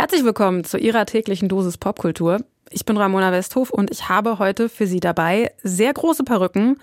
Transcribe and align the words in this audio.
Herzlich 0.00 0.24
willkommen 0.24 0.64
zu 0.64 0.78
Ihrer 0.78 1.04
täglichen 1.04 1.50
Dosis 1.50 1.76
Popkultur. 1.76 2.38
Ich 2.70 2.86
bin 2.86 2.96
Ramona 2.96 3.32
Westhof 3.32 3.68
und 3.68 3.90
ich 3.90 4.08
habe 4.08 4.38
heute 4.38 4.70
für 4.70 4.86
Sie 4.86 4.98
dabei 4.98 5.52
sehr 5.62 5.92
große 5.92 6.24
Perücken, 6.24 6.78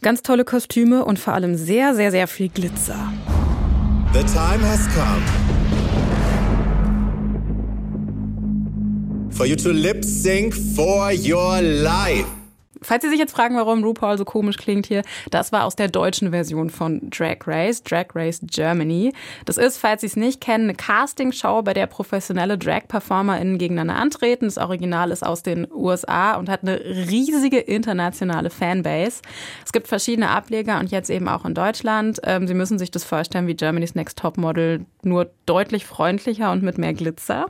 ganz 0.00 0.22
tolle 0.22 0.44
Kostüme 0.44 1.04
und 1.04 1.20
vor 1.20 1.34
allem 1.34 1.54
sehr, 1.54 1.94
sehr, 1.94 2.10
sehr 2.10 2.26
viel 2.26 2.48
Glitzer. 2.48 3.12
The 4.12 4.24
time 4.24 4.60
has 4.66 4.88
come 4.92 5.22
for 9.30 9.46
you 9.46 9.54
to 9.54 9.70
lip 9.70 10.04
sync 10.04 10.52
for 10.52 11.12
your 11.12 11.60
life. 11.62 12.41
Falls 12.82 13.02
Sie 13.02 13.10
sich 13.10 13.18
jetzt 13.18 13.32
fragen, 13.32 13.56
warum 13.56 13.84
RuPaul 13.84 14.18
so 14.18 14.24
komisch 14.24 14.56
klingt 14.56 14.86
hier, 14.86 15.02
das 15.30 15.52
war 15.52 15.64
aus 15.64 15.76
der 15.76 15.88
deutschen 15.88 16.30
Version 16.30 16.70
von 16.70 17.10
Drag 17.10 17.38
Race, 17.46 17.82
Drag 17.82 18.06
Race 18.14 18.40
Germany. 18.42 19.12
Das 19.44 19.56
ist, 19.56 19.78
falls 19.78 20.02
Sie 20.02 20.06
es 20.06 20.16
nicht 20.16 20.40
kennen, 20.40 20.64
eine 20.64 20.74
Castingshow, 20.74 21.62
bei 21.62 21.74
der 21.74 21.86
professionelle 21.86 22.58
Drag-PerformerInnen 22.58 23.58
gegeneinander 23.58 23.96
antreten. 23.96 24.46
Das 24.46 24.58
Original 24.58 25.10
ist 25.10 25.24
aus 25.24 25.42
den 25.42 25.66
USA 25.70 26.34
und 26.34 26.48
hat 26.48 26.62
eine 26.62 26.80
riesige 26.80 27.58
internationale 27.58 28.50
Fanbase. 28.50 29.22
Es 29.64 29.72
gibt 29.72 29.88
verschiedene 29.88 30.30
Ableger 30.30 30.78
und 30.78 30.90
jetzt 30.90 31.10
eben 31.10 31.28
auch 31.28 31.44
in 31.44 31.54
Deutschland. 31.54 32.20
Ähm, 32.24 32.46
Sie 32.46 32.54
müssen 32.54 32.78
sich 32.78 32.90
das 32.90 33.04
vorstellen 33.04 33.46
wie 33.46 33.54
Germany's 33.54 33.94
Next 33.94 34.18
Top 34.18 34.36
Model, 34.36 34.84
nur 35.02 35.30
deutlich 35.46 35.86
freundlicher 35.86 36.52
und 36.52 36.62
mit 36.62 36.78
mehr 36.78 36.94
Glitzer. 36.94 37.46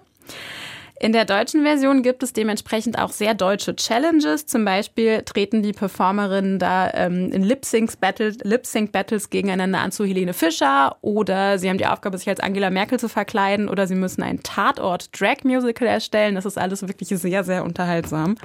In 1.03 1.11
der 1.11 1.25
deutschen 1.25 1.65
Version 1.65 2.05
gibt 2.05 2.23
es 2.23 2.33
dementsprechend 2.33 2.97
auch 2.97 3.11
sehr 3.11 3.35
deutsche 3.35 3.75
Challenges. 3.75 4.47
Zum 4.47 4.65
Beispiel 4.65 5.23
treten 5.23 5.61
die 5.61 5.73
Performerinnen 5.73 6.61
da 6.61 6.93
ähm, 6.95 7.33
in 7.33 7.43
Lip-Sync-Battles 7.43 8.39
Lip 8.45 8.63
gegeneinander 9.29 9.81
an 9.81 9.91
zu 9.91 10.05
Helene 10.05 10.33
Fischer 10.33 10.97
oder 11.01 11.59
sie 11.59 11.69
haben 11.69 11.79
die 11.79 11.89
Aufgabe, 11.89 12.17
sich 12.19 12.29
als 12.29 12.39
Angela 12.39 12.71
Merkel 12.71 13.01
zu 13.01 13.09
verkleiden 13.09 13.69
oder 13.69 13.89
sie 13.89 13.97
müssen 13.97 14.23
ein 14.23 14.45
Tatort-Drag-Musical 14.45 15.89
erstellen. 15.89 16.37
Das 16.37 16.47
ist 16.47 16.57
alles 16.57 16.87
wirklich 16.87 17.09
sehr, 17.09 17.43
sehr 17.43 17.65
unterhaltsam. 17.65 18.37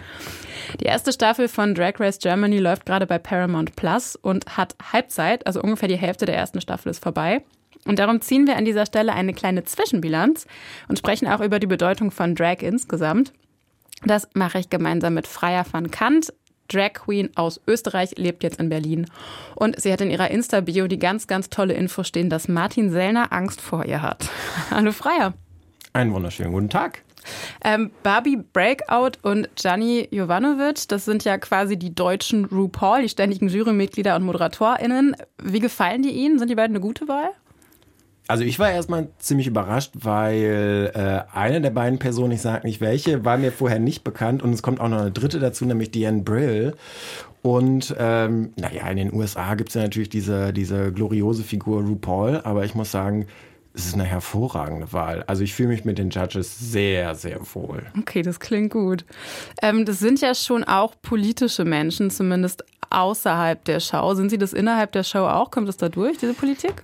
Die 0.81 0.85
erste 0.85 1.13
Staffel 1.13 1.49
von 1.49 1.75
Drag 1.75 1.99
Race 1.99 2.17
Germany 2.17 2.57
läuft 2.57 2.87
gerade 2.87 3.05
bei 3.05 3.19
Paramount 3.19 3.75
Plus 3.75 4.15
und 4.15 4.57
hat 4.57 4.75
Halbzeit, 4.91 5.45
also 5.45 5.61
ungefähr 5.61 5.89
die 5.89 5.95
Hälfte 5.95 6.25
der 6.25 6.35
ersten 6.35 6.59
Staffel 6.59 6.89
ist 6.89 7.03
vorbei. 7.03 7.43
Und 7.87 7.99
darum 7.99 8.21
ziehen 8.21 8.45
wir 8.45 8.57
an 8.57 8.65
dieser 8.65 8.85
Stelle 8.85 9.13
eine 9.13 9.33
kleine 9.33 9.63
Zwischenbilanz 9.63 10.45
und 10.87 10.99
sprechen 10.99 11.27
auch 11.27 11.39
über 11.39 11.59
die 11.59 11.67
Bedeutung 11.67 12.11
von 12.11 12.35
Drag 12.35 12.61
insgesamt. 12.61 13.33
Das 14.05 14.27
mache 14.33 14.59
ich 14.59 14.69
gemeinsam 14.69 15.15
mit 15.15 15.25
Freya 15.25 15.65
van 15.69 15.89
Kant. 15.89 16.33
Drag 16.67 16.93
Queen 16.93 17.29
aus 17.35 17.61
Österreich 17.65 18.17
lebt 18.17 18.43
jetzt 18.43 18.59
in 18.59 18.69
Berlin. 18.69 19.07
Und 19.55 19.79
sie 19.79 19.91
hat 19.91 20.01
in 20.01 20.11
ihrer 20.11 20.29
Insta-Bio 20.29 20.87
die 20.87 20.99
ganz, 20.99 21.27
ganz 21.27 21.49
tolle 21.49 21.73
Info 21.73 22.03
stehen, 22.03 22.29
dass 22.29 22.49
Martin 22.49 22.91
Sellner 22.91 23.31
Angst 23.31 23.61
vor 23.61 23.85
ihr 23.85 24.01
hat. 24.01 24.29
Hallo 24.69 24.91
Freya. 24.91 25.33
Einen 25.93 26.13
wunderschönen 26.13 26.51
guten 26.51 26.69
Tag. 26.69 27.03
Ähm, 27.63 27.91
Barbie 28.03 28.37
Breakout 28.53 29.13
und 29.21 29.49
Gianni 29.55 30.07
Jovanovic, 30.11 30.87
das 30.87 31.05
sind 31.05 31.23
ja 31.25 31.37
quasi 31.37 31.77
die 31.77 31.93
deutschen 31.93 32.45
RuPaul, 32.45 33.01
die 33.01 33.09
ständigen 33.09 33.49
Jurymitglieder 33.49 34.15
und 34.15 34.23
ModeratorInnen. 34.23 35.15
Wie 35.41 35.59
gefallen 35.59 36.03
die 36.03 36.11
Ihnen? 36.11 36.39
Sind 36.39 36.49
die 36.49 36.55
beiden 36.55 36.75
eine 36.75 36.81
gute 36.81 37.07
Wahl? 37.07 37.31
Also 38.27 38.43
ich 38.43 38.59
war 38.59 38.71
erstmal 38.71 39.07
ziemlich 39.19 39.47
überrascht, 39.47 39.91
weil 39.95 40.91
äh, 40.93 41.33
eine 41.33 41.61
der 41.61 41.69
beiden 41.69 41.97
Personen, 41.97 42.33
ich 42.33 42.41
sage 42.41 42.67
nicht 42.67 42.81
welche, 42.81 43.23
war 43.23 43.37
mir 43.37 43.51
vorher 43.51 43.79
nicht 43.79 44.03
bekannt 44.03 44.43
und 44.43 44.51
es 44.53 44.61
kommt 44.61 44.81
auch 44.81 44.89
noch 44.89 44.99
eine 44.99 45.11
dritte 45.11 45.39
dazu, 45.39 45.65
nämlich 45.65 45.91
Diane 45.91 46.23
Brill. 46.23 46.73
Und 47.41 47.95
ähm, 47.97 48.51
naja, 48.57 48.89
in 48.89 48.97
den 48.97 49.13
USA 49.13 49.55
gibt 49.55 49.69
es 49.69 49.75
ja 49.75 49.83
natürlich 49.83 50.09
diese, 50.09 50.51
diese 50.51 50.91
gloriose 50.91 51.43
Figur 51.43 51.81
RuPaul, 51.83 52.41
aber 52.43 52.65
ich 52.65 52.75
muss 52.75 52.91
sagen, 52.91 53.27
es 53.73 53.85
ist 53.85 53.93
eine 53.93 54.03
hervorragende 54.03 54.91
Wahl. 54.91 55.23
Also 55.27 55.43
ich 55.43 55.53
fühle 55.53 55.69
mich 55.69 55.85
mit 55.85 55.97
den 55.97 56.09
Judges 56.09 56.57
sehr, 56.59 57.15
sehr 57.15 57.39
wohl. 57.53 57.83
Okay, 57.97 58.23
das 58.23 58.39
klingt 58.39 58.73
gut. 58.73 59.05
Ähm, 59.61 59.85
das 59.85 59.99
sind 59.99 60.19
ja 60.19 60.33
schon 60.35 60.63
auch 60.63 60.95
politische 61.01 61.63
Menschen, 61.63 62.09
zumindest 62.09 62.65
außerhalb 62.89 63.63
der 63.65 63.79
Show. 63.79 64.15
Sind 64.15 64.31
sie 64.31 64.37
das 64.37 64.51
innerhalb 64.51 64.91
der 64.91 65.03
Show 65.03 65.19
auch? 65.19 65.51
Kommt 65.51 65.67
das 65.67 65.77
da 65.77 65.89
durch, 65.89 66.17
diese 66.17 66.33
Politik? 66.33 66.83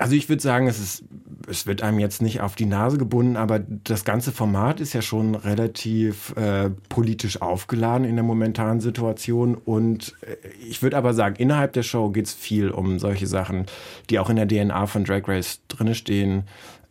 Also 0.00 0.14
ich 0.14 0.30
würde 0.30 0.42
sagen, 0.42 0.66
es 0.66 0.78
ist, 0.78 1.04
es 1.46 1.66
wird 1.66 1.82
einem 1.82 1.98
jetzt 1.98 2.22
nicht 2.22 2.40
auf 2.40 2.56
die 2.56 2.64
Nase 2.64 2.96
gebunden, 2.96 3.36
aber 3.36 3.58
das 3.58 4.06
ganze 4.06 4.32
Format 4.32 4.80
ist 4.80 4.94
ja 4.94 5.02
schon 5.02 5.34
relativ 5.34 6.34
äh, 6.36 6.70
politisch 6.88 7.42
aufgeladen 7.42 8.06
in 8.06 8.16
der 8.16 8.24
momentanen 8.24 8.80
Situation. 8.80 9.56
Und 9.56 10.16
äh, 10.22 10.36
ich 10.58 10.82
würde 10.82 10.96
aber 10.96 11.12
sagen, 11.12 11.36
innerhalb 11.36 11.74
der 11.74 11.82
Show 11.82 12.08
geht 12.08 12.24
es 12.24 12.32
viel 12.32 12.70
um 12.70 12.98
solche 12.98 13.26
Sachen, 13.26 13.66
die 14.08 14.18
auch 14.18 14.30
in 14.30 14.36
der 14.36 14.48
DNA 14.48 14.86
von 14.86 15.04
Drag 15.04 15.28
Race 15.28 15.60
drinne 15.68 15.94
stehen, 15.94 16.44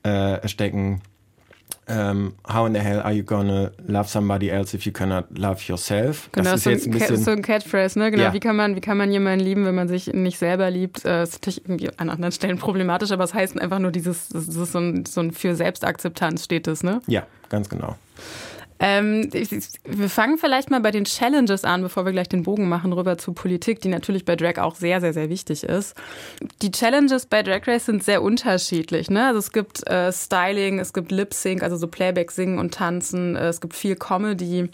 äh, 0.03 0.47
stecken 0.47 1.01
ähm, 1.89 2.33
How 2.47 2.67
in 2.67 2.73
the 2.73 2.79
hell 2.79 3.01
are 3.01 3.11
you 3.11 3.23
gonna 3.23 3.71
love 3.87 4.07
somebody 4.07 4.49
else 4.49 4.75
if 4.75 4.85
you 4.85 4.91
cannot 4.91 5.25
love 5.37 5.61
yourself? 5.67 6.29
Genau, 6.31 6.51
das 6.51 6.61
ist, 6.61 6.65
jetzt 6.65 6.87
ein, 6.87 6.91
bisschen 6.91 7.17
so 7.17 7.31
ein 7.31 7.41
Catchphrase, 7.41 7.97
ne? 7.97 8.11
Genau, 8.11 8.23
ja. 8.23 8.33
wie, 8.33 8.39
kann 8.39 8.55
man, 8.55 8.75
wie 8.75 8.81
kann 8.81 8.97
man 8.97 9.11
jemanden 9.11 9.43
lieben, 9.43 9.65
wenn 9.65 9.75
man 9.75 9.87
sich 9.87 10.07
nicht 10.13 10.37
selber 10.37 10.69
liebt? 10.69 11.03
Das 11.03 11.05
äh, 11.05 11.23
ist 11.23 11.33
natürlich 11.33 11.65
irgendwie 11.65 11.89
an 11.97 12.09
anderen 12.09 12.31
Stellen 12.31 12.57
problematisch, 12.57 13.11
aber 13.11 13.23
es 13.23 13.33
heißt 13.33 13.59
einfach 13.59 13.79
nur 13.79 13.91
dieses, 13.91 14.29
das 14.29 14.47
ist 14.47 14.71
so 14.71 14.79
ein, 14.79 15.05
so 15.05 15.21
ein 15.21 15.31
für 15.31 15.55
Selbstakzeptanz 15.55 16.43
steht 16.45 16.67
das, 16.67 16.83
ne? 16.83 17.01
Ja, 17.07 17.23
ganz 17.49 17.69
genau. 17.69 17.95
Ähm, 18.79 19.29
wir 19.31 20.09
fangen 20.09 20.37
vielleicht 20.37 20.71
mal 20.71 20.79
bei 20.79 20.91
den 20.91 21.03
Challenges 21.03 21.65
an, 21.65 21.81
bevor 21.81 22.05
wir 22.05 22.13
gleich 22.13 22.29
den 22.29 22.43
Bogen 22.43 22.69
machen 22.69 22.93
rüber 22.93 23.17
zu 23.17 23.33
Politik, 23.33 23.81
die 23.81 23.89
natürlich 23.89 24.23
bei 24.23 24.37
Drag 24.37 24.57
auch 24.57 24.75
sehr, 24.75 25.01
sehr, 25.01 25.11
sehr 25.11 25.29
wichtig 25.29 25.63
ist. 25.63 25.95
Die 26.61 26.71
Challenges 26.71 27.25
bei 27.25 27.43
Drag 27.43 27.67
Race 27.67 27.85
sind 27.85 28.03
sehr 28.03 28.21
unterschiedlich. 28.21 29.09
Ne? 29.09 29.27
Also 29.27 29.39
es 29.39 29.51
gibt 29.51 29.85
äh, 29.87 30.13
Styling, 30.13 30.79
es 30.79 30.93
gibt 30.93 31.11
Lip 31.11 31.33
Sync, 31.33 31.61
also 31.61 31.75
so 31.75 31.87
Playback 31.87 32.31
singen 32.31 32.57
und 32.57 32.73
tanzen, 32.73 33.35
äh, 33.35 33.49
es 33.49 33.59
gibt 33.59 33.75
viel 33.75 33.97
Comedy. 33.97 34.69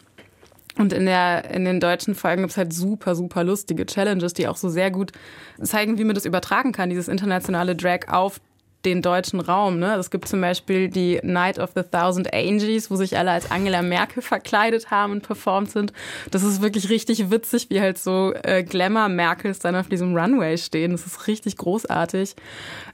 Und 0.77 0.91
in, 0.91 1.05
der, 1.05 1.49
in 1.51 1.65
den 1.65 1.79
deutschen 1.79 2.15
Folgen 2.15 2.41
gibt 2.41 2.51
es 2.51 2.57
halt 2.57 2.73
super, 2.73 3.15
super 3.15 3.43
lustige 3.43 3.85
Challenges, 3.85 4.33
die 4.33 4.47
auch 4.47 4.57
so 4.57 4.69
sehr 4.69 4.91
gut 4.91 5.13
zeigen, 5.61 5.97
wie 5.97 6.03
man 6.03 6.15
das 6.15 6.25
übertragen 6.25 6.73
kann, 6.73 6.89
dieses 6.89 7.07
internationale 7.07 7.75
Drag 7.75 8.09
auf 8.09 8.41
den 8.85 9.01
deutschen 9.01 9.39
Raum. 9.39 9.79
Ne? 9.79 9.95
Es 9.95 10.11
gibt 10.11 10.27
zum 10.27 10.41
Beispiel 10.41 10.89
die 10.89 11.19
Night 11.23 11.59
of 11.59 11.71
the 11.75 11.81
Thousand 11.81 12.33
Angels, 12.33 12.89
wo 12.91 12.95
sich 12.95 13.17
alle 13.17 13.31
als 13.31 13.51
Angela 13.51 13.81
Merkel 13.81 14.21
verkleidet 14.21 14.91
haben 14.91 15.13
und 15.13 15.23
performt 15.23 15.71
sind. 15.71 15.91
Das 16.31 16.43
ist 16.43 16.61
wirklich 16.61 16.89
richtig 16.89 17.31
witzig, 17.31 17.69
wie 17.69 17.81
halt 17.81 17.97
so 17.97 18.33
äh, 18.43 18.63
Glamour-Merkels 18.63 19.59
dann 19.59 19.75
auf 19.75 19.89
diesem 19.89 20.15
Runway 20.15 20.57
stehen. 20.57 20.91
Das 20.91 21.05
ist 21.05 21.27
richtig 21.27 21.57
großartig. 21.57 22.35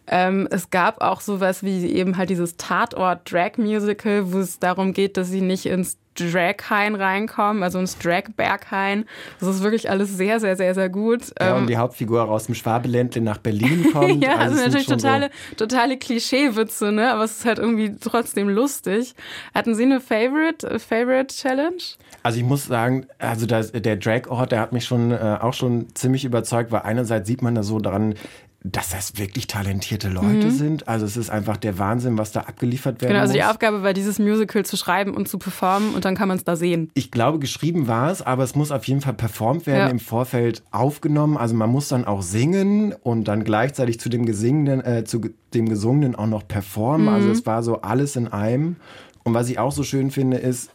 Ähm, 0.08 0.48
es 0.50 0.70
gab 0.70 1.02
auch 1.02 1.22
sowas 1.22 1.64
wie 1.64 1.86
eben 1.92 2.18
halt 2.18 2.30
dieses 2.30 2.58
Tatort-Drag-Musical, 2.58 4.34
wo 4.34 4.40
es 4.40 4.60
darum 4.60 4.94
geht, 4.94 5.18
dass 5.18 5.30
sie 5.30 5.42
nicht 5.42 5.66
ins 5.66 6.01
Draghain 6.16 6.96
reinkommen, 6.96 7.64
also 7.64 7.80
ins 7.80 7.98
Dragberghain. 7.98 9.06
Das 9.40 9.50
ist 9.50 9.64
wirklich 9.64 9.90
alles 9.90 10.16
sehr, 10.16 10.40
sehr, 10.40 10.56
sehr, 10.56 10.74
sehr 10.74 10.90
gut. 10.90 11.34
Ja, 11.40 11.56
und 11.56 11.62
ähm, 11.62 11.68
die 11.68 11.78
Hauptfigur 11.78 12.30
aus 12.30 12.48
dem 12.48 12.56
Schwabeländle 12.56 13.22
nach 13.22 13.38
Berlin 13.38 13.88
kommt. 13.94 14.24
ja, 14.24 14.36
also, 14.36 14.56
natürlich 14.56 14.88
totale, 14.88 15.30
so 15.52 15.66
totale 15.66 15.98
Klischeewitze, 15.98 16.92
ne? 16.92 17.12
Aber 17.14 17.24
es 17.24 17.40
ist 17.40 17.46
halt 17.46 17.60
irgendwie 17.60 17.96
trotzdem 18.00 18.50
lustig. 18.50 19.16
Hatten 19.54 19.76
Sie 19.76 19.84
eine 19.84 20.02
Favorite, 20.02 20.80
Favorite 20.80 21.34
Challenge? 21.34 21.82
Also 22.24 22.40
ich 22.40 22.46
muss 22.46 22.66
sagen, 22.66 23.08
also 23.18 23.46
das, 23.46 23.72
der 23.72 23.96
Drag-Ort, 23.96 24.52
der 24.52 24.60
hat 24.60 24.74
mich 24.74 24.86
schon 24.86 25.12
äh, 25.12 25.38
auch 25.42 25.54
schon 25.54 25.88
ziemlich 25.96 26.26
überzeugt, 26.26 26.72
weil 26.72 26.82
einerseits 26.82 27.28
sieht 27.28 27.42
man 27.42 27.56
da 27.56 27.64
so 27.64 27.80
daran, 27.80 28.16
dass 28.64 28.90
das 28.90 29.18
wirklich 29.18 29.48
talentierte 29.48 30.08
Leute 30.08 30.48
mhm. 30.48 30.52
sind. 30.52 30.88
Also 30.88 31.06
es 31.06 31.18
ist 31.18 31.32
einfach 31.32 31.58
der 31.58 31.80
Wahnsinn, 31.80 32.20
was 32.20 32.32
da 32.32 32.42
abgeliefert 32.42 33.02
werden 33.02 33.14
Genau, 33.14 33.22
also 33.22 33.34
die 33.34 33.44
Aufgabe 33.44 33.82
war, 33.82 33.94
dieses 33.94 34.20
Musical 34.20 34.64
zu 34.64 34.78
schreiben 34.78 35.16
und 35.16 35.28
zu 35.28 35.40
performen 35.40 35.96
und 35.96 36.06
dann 36.06 36.16
kann 36.16 36.28
man 36.28 36.38
es 36.38 36.44
da 36.44 36.56
sehen. 36.56 36.92
Ich 36.94 37.10
glaube, 37.10 37.40
geschrieben 37.40 37.88
war 37.88 38.12
es, 38.12 38.22
aber 38.22 38.44
es 38.44 38.54
muss 38.54 38.72
auf 38.72 38.86
jeden 38.86 39.02
Fall 39.02 39.14
performt 39.14 39.66
werden, 39.66 39.80
ja. 39.80 39.88
im 39.88 40.00
Vorfeld 40.00 40.62
aufgenommen. 40.70 41.38
Also 41.38 41.56
man 41.56 41.72
muss 41.72 41.88
dann 41.88 42.06
auch 42.06 42.22
singen 42.22 42.94
und 43.02 43.28
dann 43.28 43.44
gleichzeitig 43.44 44.00
zu 44.00 44.10
dem 44.10 44.28
Gesingenden, 44.28 44.82
äh, 44.86 45.06
zu 45.06 45.22
dem 45.56 45.68
Gesungenen 45.68 46.16
auch 46.16 46.28
noch 46.28 46.48
performen. 46.48 47.08
Also 47.08 47.20
mhm. 47.20 47.22
Also 47.22 47.40
es 47.40 47.46
war 47.46 47.64
so 47.64 47.82
alles 47.82 48.16
in 48.16 48.28
einem. 48.28 48.76
Und 49.24 49.34
was 49.34 49.50
ich 49.50 49.60
auch 49.60 49.72
so 49.72 49.84
schön 49.84 50.12
finde, 50.12 50.38
ist, 50.38 50.70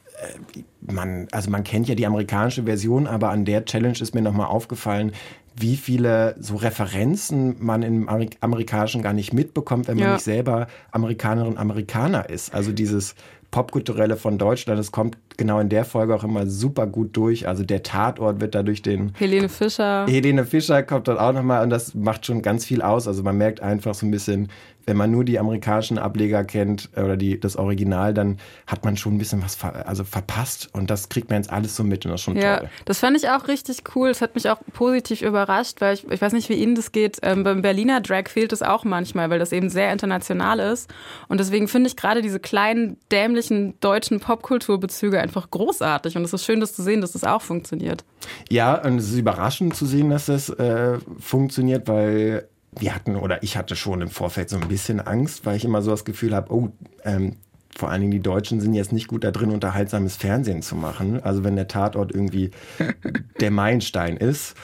äh, 0.54 0.62
man, 0.80 1.28
also 1.32 1.50
man 1.50 1.64
kennt 1.64 1.88
ja 1.88 1.94
die 1.94 2.06
amerikanische 2.06 2.64
Version, 2.64 3.06
aber 3.06 3.30
an 3.30 3.44
der 3.44 3.64
Challenge 3.64 3.98
ist 4.00 4.14
mir 4.14 4.22
nochmal 4.22 4.46
aufgefallen, 4.46 5.12
wie 5.58 5.76
viele 5.76 6.36
so 6.38 6.56
Referenzen 6.56 7.56
man 7.60 7.82
im 7.82 8.08
Amerikanischen 8.40 9.02
gar 9.02 9.14
nicht 9.14 9.32
mitbekommt, 9.32 9.88
wenn 9.88 9.96
man 9.96 10.06
ja. 10.06 10.12
nicht 10.14 10.24
selber 10.24 10.66
Amerikanerin 10.90 11.52
und 11.52 11.58
Amerikaner 11.58 12.28
ist. 12.28 12.54
Also 12.54 12.72
dieses 12.72 13.14
Popkulturelle 13.56 14.18
von 14.18 14.36
Deutschland. 14.36 14.78
Es 14.78 14.92
kommt 14.92 15.16
genau 15.38 15.60
in 15.60 15.70
der 15.70 15.86
Folge 15.86 16.14
auch 16.14 16.24
immer 16.24 16.46
super 16.46 16.86
gut 16.86 17.16
durch. 17.16 17.48
Also 17.48 17.64
der 17.64 17.82
Tatort 17.82 18.38
wird 18.38 18.54
dadurch 18.54 18.82
den... 18.82 19.14
Helene 19.14 19.48
Fischer. 19.48 20.04
Helene 20.06 20.44
Fischer 20.44 20.82
kommt 20.82 21.08
dort 21.08 21.18
auch 21.18 21.32
nochmal 21.32 21.62
und 21.62 21.70
das 21.70 21.94
macht 21.94 22.26
schon 22.26 22.42
ganz 22.42 22.66
viel 22.66 22.82
aus. 22.82 23.08
Also 23.08 23.22
man 23.22 23.38
merkt 23.38 23.62
einfach 23.62 23.94
so 23.94 24.04
ein 24.04 24.10
bisschen, 24.10 24.50
wenn 24.86 24.96
man 24.96 25.10
nur 25.10 25.24
die 25.24 25.38
amerikanischen 25.38 25.98
Ableger 25.98 26.44
kennt 26.44 26.88
äh, 26.94 27.02
oder 27.02 27.16
die, 27.16 27.38
das 27.38 27.56
Original, 27.56 28.14
dann 28.14 28.38
hat 28.66 28.84
man 28.84 28.96
schon 28.96 29.14
ein 29.14 29.18
bisschen 29.18 29.42
was 29.42 29.56
ver 29.56 29.86
also 29.86 30.04
verpasst 30.04 30.68
und 30.72 30.90
das 30.90 31.08
kriegt 31.08 31.28
man 31.28 31.40
jetzt 31.42 31.50
alles 31.50 31.76
so 31.76 31.82
mit 31.82 32.04
und 32.06 32.12
das 32.12 32.20
ist 32.20 32.24
schon 32.24 32.36
ja, 32.36 32.58
toll. 32.58 32.70
Das 32.84 33.00
fand 33.00 33.16
ich 33.16 33.28
auch 33.28 33.48
richtig 33.48 33.82
cool. 33.94 34.10
Es 34.10 34.22
hat 34.22 34.34
mich 34.34 34.48
auch 34.48 34.58
positiv 34.72 35.22
überrascht, 35.22 35.80
weil 35.80 35.94
ich, 35.94 36.08
ich 36.08 36.20
weiß 36.20 36.32
nicht, 36.32 36.48
wie 36.48 36.54
Ihnen 36.54 36.76
das 36.76 36.92
geht. 36.92 37.18
Ähm, 37.22 37.42
beim 37.42 37.62
Berliner 37.62 38.00
Drag 38.00 38.28
fehlt 38.28 38.52
es 38.52 38.62
auch 38.62 38.84
manchmal, 38.84 39.28
weil 39.28 39.38
das 39.38 39.52
eben 39.52 39.68
sehr 39.68 39.92
international 39.92 40.60
ist. 40.60 40.88
Und 41.28 41.40
deswegen 41.40 41.66
finde 41.68 41.88
ich 41.88 41.96
gerade 41.96 42.22
diese 42.22 42.38
kleinen, 42.38 42.96
dämlichen 43.10 43.45
deutschen 43.80 44.20
Popkulturbezüge 44.20 45.20
einfach 45.20 45.50
großartig. 45.50 46.16
Und 46.16 46.24
es 46.24 46.32
ist 46.32 46.44
schön, 46.44 46.60
das 46.60 46.74
zu 46.74 46.82
sehen, 46.82 47.00
dass 47.00 47.12
das 47.12 47.24
auch 47.24 47.42
funktioniert. 47.42 48.04
Ja, 48.48 48.74
und 48.82 48.98
es 48.98 49.10
ist 49.10 49.18
überraschend 49.18 49.74
zu 49.74 49.86
sehen, 49.86 50.10
dass 50.10 50.26
das 50.26 50.48
äh, 50.50 50.98
funktioniert, 51.18 51.88
weil 51.88 52.48
wir 52.78 52.94
hatten 52.94 53.16
oder 53.16 53.42
ich 53.42 53.56
hatte 53.56 53.76
schon 53.76 54.02
im 54.02 54.10
Vorfeld 54.10 54.50
so 54.50 54.56
ein 54.56 54.68
bisschen 54.68 55.00
Angst, 55.00 55.46
weil 55.46 55.56
ich 55.56 55.64
immer 55.64 55.82
so 55.82 55.90
das 55.90 56.04
Gefühl 56.04 56.34
habe, 56.34 56.52
oh, 56.52 56.68
ähm, 57.04 57.36
vor 57.76 57.90
allen 57.90 58.00
Dingen 58.00 58.12
die 58.12 58.20
Deutschen 58.20 58.60
sind 58.60 58.74
jetzt 58.74 58.92
nicht 58.92 59.06
gut 59.06 59.22
da 59.22 59.30
drin, 59.30 59.50
unterhaltsames 59.50 60.16
Fernsehen 60.16 60.62
zu 60.62 60.76
machen. 60.76 61.22
Also 61.22 61.44
wenn 61.44 61.56
der 61.56 61.68
Tatort 61.68 62.12
irgendwie 62.12 62.50
der 63.40 63.50
Meilenstein 63.50 64.16
ist, 64.16 64.54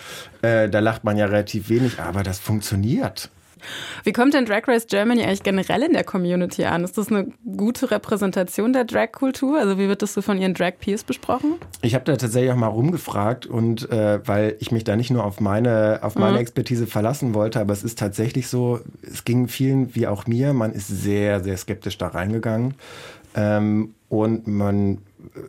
äh, 0.40 0.68
da 0.68 0.80
lacht 0.80 1.04
man 1.04 1.16
ja 1.16 1.26
relativ 1.26 1.68
wenig, 1.68 2.00
aber 2.00 2.22
das 2.22 2.38
funktioniert. 2.38 3.30
Wie 4.04 4.12
kommt 4.12 4.34
denn 4.34 4.44
Drag 4.44 4.66
Race 4.68 4.86
Germany 4.86 5.22
eigentlich 5.22 5.42
generell 5.42 5.82
in 5.82 5.92
der 5.92 6.04
Community 6.04 6.64
an? 6.64 6.84
Ist 6.84 6.98
das 6.98 7.08
eine 7.08 7.28
gute 7.56 7.90
Repräsentation 7.90 8.72
der 8.72 8.84
Drag-Kultur? 8.84 9.58
Also 9.58 9.78
wie 9.78 9.88
wird 9.88 10.02
das 10.02 10.14
so 10.14 10.22
von 10.22 10.38
Ihren 10.38 10.54
Drag-Peers 10.54 11.04
besprochen? 11.04 11.54
Ich 11.82 11.94
habe 11.94 12.04
da 12.04 12.16
tatsächlich 12.16 12.50
auch 12.52 12.56
mal 12.56 12.66
rumgefragt 12.66 13.46
und 13.46 13.90
äh, 13.90 14.20
weil 14.26 14.56
ich 14.60 14.72
mich 14.72 14.84
da 14.84 14.96
nicht 14.96 15.10
nur 15.10 15.24
auf 15.24 15.40
meine, 15.40 16.00
auf 16.02 16.14
meine 16.14 16.34
mhm. 16.34 16.42
Expertise 16.42 16.86
verlassen 16.86 17.34
wollte, 17.34 17.60
aber 17.60 17.72
es 17.72 17.84
ist 17.84 17.98
tatsächlich 17.98 18.48
so, 18.48 18.80
es 19.02 19.24
ging 19.24 19.48
vielen 19.48 19.94
wie 19.94 20.06
auch 20.06 20.26
mir, 20.26 20.52
man 20.52 20.72
ist 20.72 20.88
sehr, 20.88 21.40
sehr 21.40 21.56
skeptisch 21.56 21.98
da 21.98 22.08
reingegangen. 22.08 22.74
Ähm, 23.34 23.94
und 24.08 24.46
man 24.46 24.98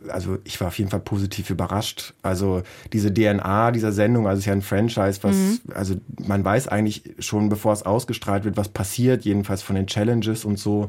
also 0.08 0.38
ich 0.44 0.60
war 0.60 0.68
auf 0.68 0.78
jeden 0.78 0.90
Fall 0.90 1.00
positiv 1.00 1.50
überrascht. 1.50 2.14
Also 2.22 2.62
diese 2.92 3.12
DNA 3.12 3.70
dieser 3.70 3.92
Sendung, 3.92 4.26
also 4.26 4.38
es 4.38 4.40
ist 4.40 4.46
ja 4.46 4.52
ein 4.52 4.62
Franchise, 4.62 5.20
was, 5.22 5.36
mhm. 5.36 5.60
also 5.74 5.94
man 6.26 6.44
weiß 6.44 6.68
eigentlich 6.68 7.02
schon, 7.18 7.48
bevor 7.48 7.72
es 7.72 7.84
ausgestrahlt 7.84 8.44
wird, 8.44 8.56
was 8.56 8.68
passiert, 8.68 9.24
jedenfalls 9.24 9.62
von 9.62 9.76
den 9.76 9.86
Challenges 9.86 10.44
und 10.44 10.58
so. 10.58 10.88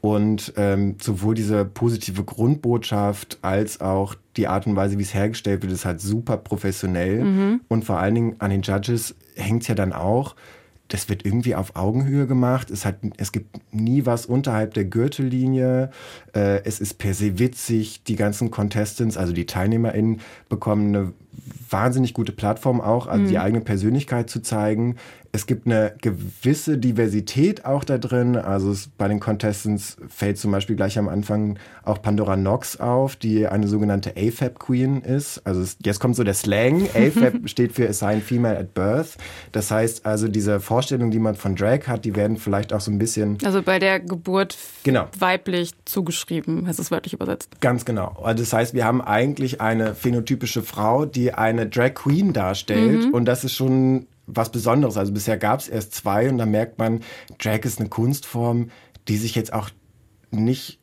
Und 0.00 0.52
ähm, 0.56 0.96
sowohl 1.00 1.34
diese 1.34 1.64
positive 1.64 2.24
Grundbotschaft 2.24 3.38
als 3.42 3.80
auch 3.80 4.14
die 4.36 4.48
Art 4.48 4.66
und 4.66 4.76
Weise, 4.76 4.98
wie 4.98 5.02
es 5.02 5.14
hergestellt 5.14 5.62
wird, 5.62 5.72
ist 5.72 5.84
halt 5.84 6.00
super 6.00 6.36
professionell. 6.36 7.24
Mhm. 7.24 7.60
Und 7.68 7.84
vor 7.84 7.98
allen 7.98 8.14
Dingen 8.14 8.36
an 8.38 8.50
den 8.50 8.62
Judges 8.62 9.14
hängt 9.36 9.62
es 9.62 9.68
ja 9.68 9.74
dann 9.74 9.92
auch, 9.92 10.34
das 10.88 11.08
wird 11.08 11.24
irgendwie 11.24 11.54
auf 11.54 11.76
Augenhöhe 11.76 12.26
gemacht. 12.26 12.70
Es, 12.70 12.84
hat, 12.84 12.96
es 13.16 13.32
gibt 13.32 13.56
nie 13.72 14.04
was 14.06 14.26
unterhalb 14.26 14.74
der 14.74 14.84
Gürtellinie. 14.84 15.90
Äh, 16.34 16.62
es 16.64 16.80
ist 16.80 16.98
per 16.98 17.14
se 17.14 17.38
witzig. 17.38 18.04
Die 18.04 18.16
ganzen 18.16 18.50
Contestants, 18.50 19.16
also 19.16 19.32
die 19.32 19.46
TeilnehmerInnen, 19.46 20.20
bekommen 20.48 20.94
eine 20.94 21.12
wahnsinnig 21.70 22.14
gute 22.14 22.32
Plattform 22.32 22.80
auch, 22.80 23.06
also 23.06 23.24
mhm. 23.24 23.28
die 23.28 23.38
eigene 23.38 23.60
Persönlichkeit 23.62 24.30
zu 24.30 24.40
zeigen. 24.40 24.96
Es 25.34 25.46
gibt 25.46 25.66
eine 25.66 25.96
gewisse 26.00 26.78
Diversität 26.78 27.64
auch 27.64 27.82
da 27.82 27.98
drin. 27.98 28.36
Also 28.36 28.70
es, 28.70 28.86
bei 28.86 29.08
den 29.08 29.18
Contestants 29.18 29.96
fällt 30.08 30.38
zum 30.38 30.52
Beispiel 30.52 30.76
gleich 30.76 30.96
am 30.96 31.08
Anfang 31.08 31.58
auch 31.82 32.00
Pandora 32.00 32.36
Knox 32.36 32.78
auf, 32.78 33.16
die 33.16 33.48
eine 33.48 33.66
sogenannte 33.66 34.12
AFAB 34.16 34.60
Queen 34.60 35.00
ist. 35.00 35.44
Also 35.44 35.60
es, 35.60 35.76
jetzt 35.84 35.98
kommt 35.98 36.14
so 36.14 36.22
der 36.22 36.34
Slang. 36.34 36.82
AFAB 36.94 37.48
steht 37.48 37.72
für 37.72 37.88
Assigned 37.88 38.22
Female 38.22 38.56
at 38.56 38.74
Birth. 38.74 39.16
Das 39.50 39.72
heißt 39.72 40.06
also 40.06 40.28
diese 40.28 40.60
Vorstellung, 40.60 41.10
die 41.10 41.18
man 41.18 41.34
von 41.34 41.56
Drag 41.56 41.88
hat, 41.88 42.04
die 42.04 42.14
werden 42.14 42.36
vielleicht 42.36 42.72
auch 42.72 42.80
so 42.80 42.92
ein 42.92 42.98
bisschen... 42.98 43.38
Also 43.44 43.60
bei 43.60 43.80
der 43.80 43.98
Geburt 43.98 44.56
genau. 44.84 45.08
weiblich 45.18 45.72
zugeschrieben, 45.84 46.68
heißt 46.68 46.78
es 46.78 46.92
wörtlich 46.92 47.12
übersetzt. 47.12 47.60
Ganz 47.60 47.84
genau. 47.84 48.16
Also 48.22 48.44
das 48.44 48.52
heißt, 48.52 48.72
wir 48.72 48.84
haben 48.84 49.02
eigentlich 49.02 49.60
eine 49.60 49.96
phänotypische 49.96 50.62
Frau, 50.62 51.06
die 51.06 51.34
eine 51.34 51.66
Drag 51.66 51.94
Queen 51.94 52.32
darstellt. 52.32 53.06
Mhm. 53.06 53.14
Und 53.14 53.24
das 53.24 53.42
ist 53.42 53.54
schon 53.54 54.06
was 54.26 54.50
Besonderes. 54.50 54.96
Also 54.96 55.12
bisher 55.12 55.36
gab 55.36 55.60
es 55.60 55.68
erst 55.68 55.94
zwei 55.94 56.28
und 56.28 56.38
da 56.38 56.46
merkt 56.46 56.78
man, 56.78 57.00
Drag 57.38 57.60
ist 57.64 57.80
eine 57.80 57.88
Kunstform, 57.88 58.70
die 59.08 59.16
sich 59.16 59.34
jetzt 59.34 59.52
auch 59.52 59.70
nicht 60.30 60.80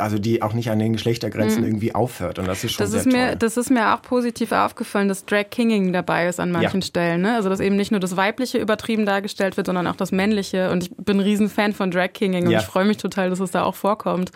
also 0.00 0.18
die 0.18 0.42
auch 0.42 0.54
nicht 0.54 0.70
an 0.70 0.78
den 0.78 0.94
Geschlechtergrenzen 0.94 1.60
mhm. 1.60 1.68
irgendwie 1.68 1.94
aufhört. 1.94 2.38
Und 2.38 2.48
das 2.48 2.64
ist 2.64 2.72
schon 2.72 2.84
das 2.84 2.90
sehr 2.90 3.00
ist 3.00 3.06
mir, 3.06 3.28
toll. 3.28 3.36
Das 3.36 3.56
ist 3.56 3.70
mir 3.70 3.94
auch 3.94 4.02
positiv 4.02 4.52
aufgefallen, 4.52 5.08
dass 5.08 5.26
Drag 5.26 5.50
Kinging 5.50 5.92
dabei 5.92 6.26
ist 6.26 6.40
an 6.40 6.50
manchen 6.50 6.80
ja. 6.80 6.86
Stellen. 6.86 7.22
Ne? 7.22 7.34
Also 7.34 7.48
dass 7.48 7.60
eben 7.60 7.76
nicht 7.76 7.90
nur 7.90 8.00
das 8.00 8.16
Weibliche 8.16 8.58
übertrieben 8.58 9.06
dargestellt 9.06 9.56
wird, 9.56 9.66
sondern 9.66 9.86
auch 9.86 9.96
das 9.96 10.12
Männliche. 10.12 10.70
Und 10.70 10.84
ich 10.84 10.96
bin 10.96 11.18
ein 11.18 11.20
Riesenfan 11.20 11.72
von 11.72 11.90
Drag 11.90 12.12
Kinging 12.12 12.46
und 12.46 12.52
ja. 12.52 12.60
ich 12.60 12.66
freue 12.66 12.84
mich 12.84 12.96
total, 12.96 13.30
dass 13.30 13.40
es 13.40 13.50
da 13.50 13.62
auch 13.62 13.74
vorkommt. 13.74 14.32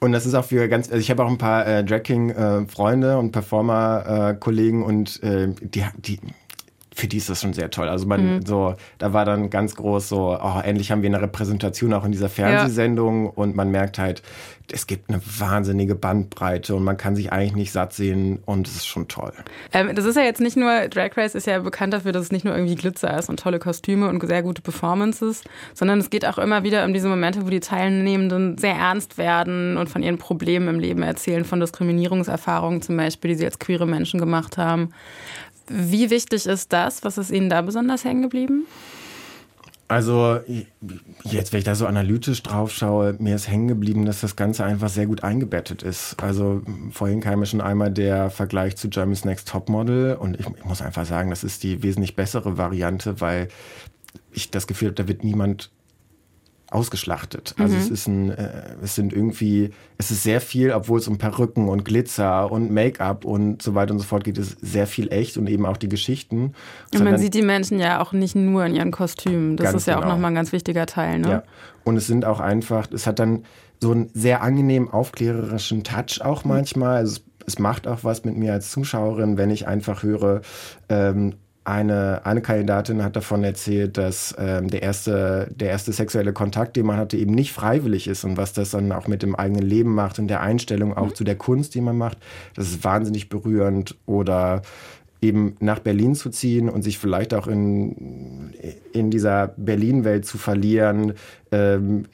Und 0.00 0.10
das 0.10 0.26
ist 0.26 0.34
auch 0.34 0.44
für 0.44 0.66
ganz, 0.68 0.88
also 0.88 1.00
ich 1.00 1.10
habe 1.10 1.24
auch 1.24 1.28
ein 1.28 1.38
paar 1.38 1.66
äh, 1.66 1.84
Drag 1.84 2.02
King 2.02 2.30
äh, 2.30 2.66
Freunde 2.66 3.18
und 3.18 3.30
Performer 3.30 4.30
äh, 4.30 4.34
Kollegen 4.34 4.82
und 4.82 5.22
äh, 5.22 5.48
die, 5.60 5.84
die 5.96 6.18
für 6.94 7.06
die 7.08 7.16
ist 7.16 7.28
das 7.28 7.40
schon 7.40 7.52
sehr 7.52 7.70
toll. 7.70 7.88
Also 7.88 8.06
man 8.06 8.36
mhm. 8.36 8.46
so, 8.46 8.74
da 8.98 9.12
war 9.12 9.24
dann 9.24 9.50
ganz 9.50 9.74
groß 9.76 10.08
so, 10.08 10.38
oh, 10.40 10.60
endlich 10.62 10.90
haben 10.90 11.02
wir 11.02 11.08
eine 11.08 11.20
Repräsentation 11.20 11.92
auch 11.94 12.04
in 12.04 12.12
dieser 12.12 12.28
Fernsehsendung 12.28 13.26
ja. 13.26 13.32
und 13.34 13.56
man 13.56 13.70
merkt 13.70 13.98
halt, 13.98 14.22
es 14.70 14.86
gibt 14.86 15.10
eine 15.10 15.20
wahnsinnige 15.38 15.94
Bandbreite 15.94 16.74
und 16.74 16.84
man 16.84 16.96
kann 16.96 17.16
sich 17.16 17.32
eigentlich 17.32 17.54
nicht 17.54 17.72
satt 17.72 17.92
sehen 17.92 18.38
und 18.46 18.66
es 18.66 18.76
ist 18.76 18.86
schon 18.86 19.08
toll. 19.08 19.32
Ähm, 19.72 19.94
das 19.94 20.04
ist 20.04 20.16
ja 20.16 20.22
jetzt 20.22 20.40
nicht 20.40 20.56
nur, 20.56 20.88
Drag 20.88 21.16
Race 21.16 21.34
ist 21.34 21.46
ja 21.46 21.58
bekannt 21.58 21.92
dafür, 21.92 22.12
dass 22.12 22.24
es 22.24 22.32
nicht 22.32 22.44
nur 22.44 22.54
irgendwie 22.54 22.74
Glitzer 22.74 23.16
ist 23.18 23.28
und 23.28 23.40
tolle 23.40 23.58
Kostüme 23.58 24.08
und 24.08 24.24
sehr 24.26 24.42
gute 24.42 24.62
Performances, 24.62 25.42
sondern 25.74 25.98
es 25.98 26.10
geht 26.10 26.26
auch 26.26 26.38
immer 26.38 26.62
wieder 26.62 26.84
um 26.84 26.94
diese 26.94 27.08
Momente, 27.08 27.44
wo 27.44 27.50
die 27.50 27.60
Teilnehmenden 27.60 28.56
sehr 28.58 28.74
ernst 28.74 29.18
werden 29.18 29.76
und 29.76 29.88
von 29.88 30.02
ihren 30.02 30.18
Problemen 30.18 30.68
im 30.68 30.80
Leben 30.80 31.02
erzählen, 31.02 31.44
von 31.44 31.60
Diskriminierungserfahrungen 31.60 32.82
zum 32.82 32.96
Beispiel, 32.96 33.32
die 33.32 33.36
sie 33.38 33.44
als 33.44 33.58
queere 33.58 33.86
Menschen 33.86 34.20
gemacht 34.20 34.58
haben. 34.58 34.90
Wie 35.72 36.10
wichtig 36.10 36.46
ist 36.46 36.72
das? 36.72 37.02
Was 37.02 37.18
ist 37.18 37.30
Ihnen 37.30 37.48
da 37.48 37.62
besonders 37.62 38.04
hängen 38.04 38.22
geblieben? 38.22 38.66
Also 39.88 40.40
jetzt, 41.22 41.52
wenn 41.52 41.58
ich 41.58 41.64
da 41.64 41.74
so 41.74 41.86
analytisch 41.86 42.42
drauf 42.42 42.72
schaue, 42.72 43.14
mir 43.18 43.36
ist 43.36 43.48
hängen 43.48 43.68
geblieben, 43.68 44.06
dass 44.06 44.22
das 44.22 44.36
Ganze 44.36 44.64
einfach 44.64 44.88
sehr 44.88 45.06
gut 45.06 45.22
eingebettet 45.22 45.82
ist. 45.82 46.16
Also 46.22 46.62
vorhin 46.92 47.20
kam 47.20 47.40
ja 47.40 47.46
schon 47.46 47.60
einmal 47.60 47.90
der 47.90 48.30
Vergleich 48.30 48.76
zu 48.76 48.88
Germany's 48.88 49.26
Next 49.26 49.48
Topmodel 49.48 50.16
und 50.16 50.40
ich, 50.40 50.46
ich 50.46 50.64
muss 50.64 50.80
einfach 50.80 51.04
sagen, 51.04 51.28
das 51.28 51.44
ist 51.44 51.62
die 51.62 51.82
wesentlich 51.82 52.16
bessere 52.16 52.56
Variante, 52.56 53.20
weil 53.20 53.48
ich 54.30 54.50
das 54.50 54.66
Gefühl 54.66 54.88
habe, 54.88 54.94
da 54.94 55.08
wird 55.08 55.24
niemand 55.24 55.70
ausgeschlachtet. 56.72 57.54
Also 57.58 57.74
mhm. 57.74 57.80
es 57.80 57.90
ist 57.90 58.06
ein, 58.06 58.30
äh, 58.30 58.74
es 58.82 58.94
sind 58.94 59.12
irgendwie, 59.12 59.70
es 59.98 60.10
ist 60.10 60.22
sehr 60.22 60.40
viel, 60.40 60.72
obwohl 60.72 60.98
es 60.98 61.08
um 61.08 61.18
Perücken 61.18 61.68
und 61.68 61.84
Glitzer 61.84 62.50
und 62.50 62.70
Make-up 62.70 63.24
und 63.24 63.62
so 63.62 63.74
weiter 63.74 63.92
und 63.92 63.98
so 63.98 64.06
fort 64.06 64.24
geht, 64.24 64.38
ist 64.38 64.56
sehr 64.60 64.86
viel 64.86 65.12
echt 65.12 65.36
und 65.36 65.48
eben 65.48 65.66
auch 65.66 65.76
die 65.76 65.88
Geschichten. 65.88 66.54
Und 66.92 67.04
man 67.04 67.18
sieht 67.18 67.34
die 67.34 67.42
Menschen 67.42 67.78
ja 67.78 68.00
auch 68.00 68.12
nicht 68.12 68.34
nur 68.34 68.64
in 68.64 68.74
ihren 68.74 68.90
Kostümen. 68.90 69.56
Das 69.56 69.74
ist 69.74 69.86
ja 69.86 69.94
genau. 69.94 70.06
auch 70.06 70.12
nochmal 70.12 70.30
ein 70.30 70.34
ganz 70.34 70.52
wichtiger 70.52 70.86
Teil. 70.86 71.18
Ne? 71.18 71.28
Ja. 71.28 71.42
Und 71.84 71.96
es 71.96 72.06
sind 72.06 72.24
auch 72.24 72.40
einfach, 72.40 72.90
es 72.90 73.06
hat 73.06 73.18
dann 73.18 73.44
so 73.80 73.90
einen 73.90 74.10
sehr 74.14 74.42
angenehm 74.42 74.88
aufklärerischen 74.88 75.84
Touch 75.84 76.20
auch 76.22 76.44
mhm. 76.44 76.50
manchmal. 76.50 76.96
Also 76.96 77.16
es, 77.16 77.54
es 77.54 77.58
macht 77.58 77.86
auch 77.86 78.04
was 78.04 78.24
mit 78.24 78.36
mir 78.36 78.52
als 78.52 78.70
Zuschauerin, 78.70 79.36
wenn 79.36 79.50
ich 79.50 79.66
einfach 79.66 80.02
höre, 80.02 80.40
ähm, 80.88 81.34
eine, 81.64 82.24
eine 82.24 82.42
Kandidatin 82.42 83.04
hat 83.04 83.14
davon 83.14 83.44
erzählt, 83.44 83.96
dass 83.96 84.34
ähm, 84.38 84.68
der, 84.68 84.82
erste, 84.82 85.48
der 85.54 85.70
erste 85.70 85.92
sexuelle 85.92 86.32
Kontakt, 86.32 86.76
den 86.76 86.86
man 86.86 86.96
hatte, 86.96 87.16
eben 87.16 87.34
nicht 87.34 87.52
freiwillig 87.52 88.08
ist 88.08 88.24
und 88.24 88.36
was 88.36 88.52
das 88.52 88.70
dann 88.70 88.90
auch 88.90 89.06
mit 89.06 89.22
dem 89.22 89.36
eigenen 89.36 89.62
Leben 89.62 89.94
macht 89.94 90.18
und 90.18 90.28
der 90.28 90.40
Einstellung 90.40 90.96
auch 90.96 91.10
mhm. 91.10 91.14
zu 91.14 91.24
der 91.24 91.36
Kunst, 91.36 91.74
die 91.74 91.80
man 91.80 91.96
macht. 91.96 92.18
Das 92.54 92.68
ist 92.68 92.82
wahnsinnig 92.84 93.28
berührend. 93.28 93.96
Oder 94.06 94.62
eben 95.20 95.56
nach 95.60 95.78
Berlin 95.78 96.16
zu 96.16 96.30
ziehen 96.30 96.68
und 96.68 96.82
sich 96.82 96.98
vielleicht 96.98 97.32
auch 97.32 97.46
in, 97.46 98.52
in 98.92 99.10
dieser 99.10 99.54
Berlin-Welt 99.56 100.26
zu 100.26 100.36
verlieren, 100.36 101.14
ähm, 101.52 102.06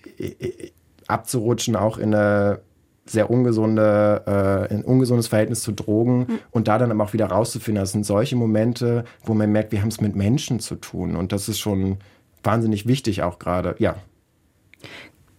abzurutschen, 1.06 1.74
auch 1.74 1.96
in 1.96 2.14
eine 2.14 2.60
sehr 3.08 3.30
ungesunde, 3.30 4.22
äh, 4.70 4.74
ein 4.74 4.84
ungesundes 4.84 5.28
Verhältnis 5.28 5.62
zu 5.62 5.72
Drogen 5.72 6.18
mhm. 6.18 6.38
und 6.50 6.68
da 6.68 6.78
dann 6.78 6.90
aber 6.90 7.04
auch 7.04 7.12
wieder 7.12 7.26
rauszufinden. 7.26 7.82
Das 7.82 7.92
sind 7.92 8.04
solche 8.04 8.36
Momente, 8.36 9.04
wo 9.24 9.34
man 9.34 9.50
merkt, 9.50 9.72
wir 9.72 9.80
haben 9.80 9.88
es 9.88 10.00
mit 10.00 10.14
Menschen 10.14 10.60
zu 10.60 10.76
tun 10.76 11.16
und 11.16 11.32
das 11.32 11.48
ist 11.48 11.58
schon 11.58 11.98
wahnsinnig 12.42 12.86
wichtig 12.86 13.22
auch 13.22 13.38
gerade, 13.38 13.74
ja. 13.78 13.96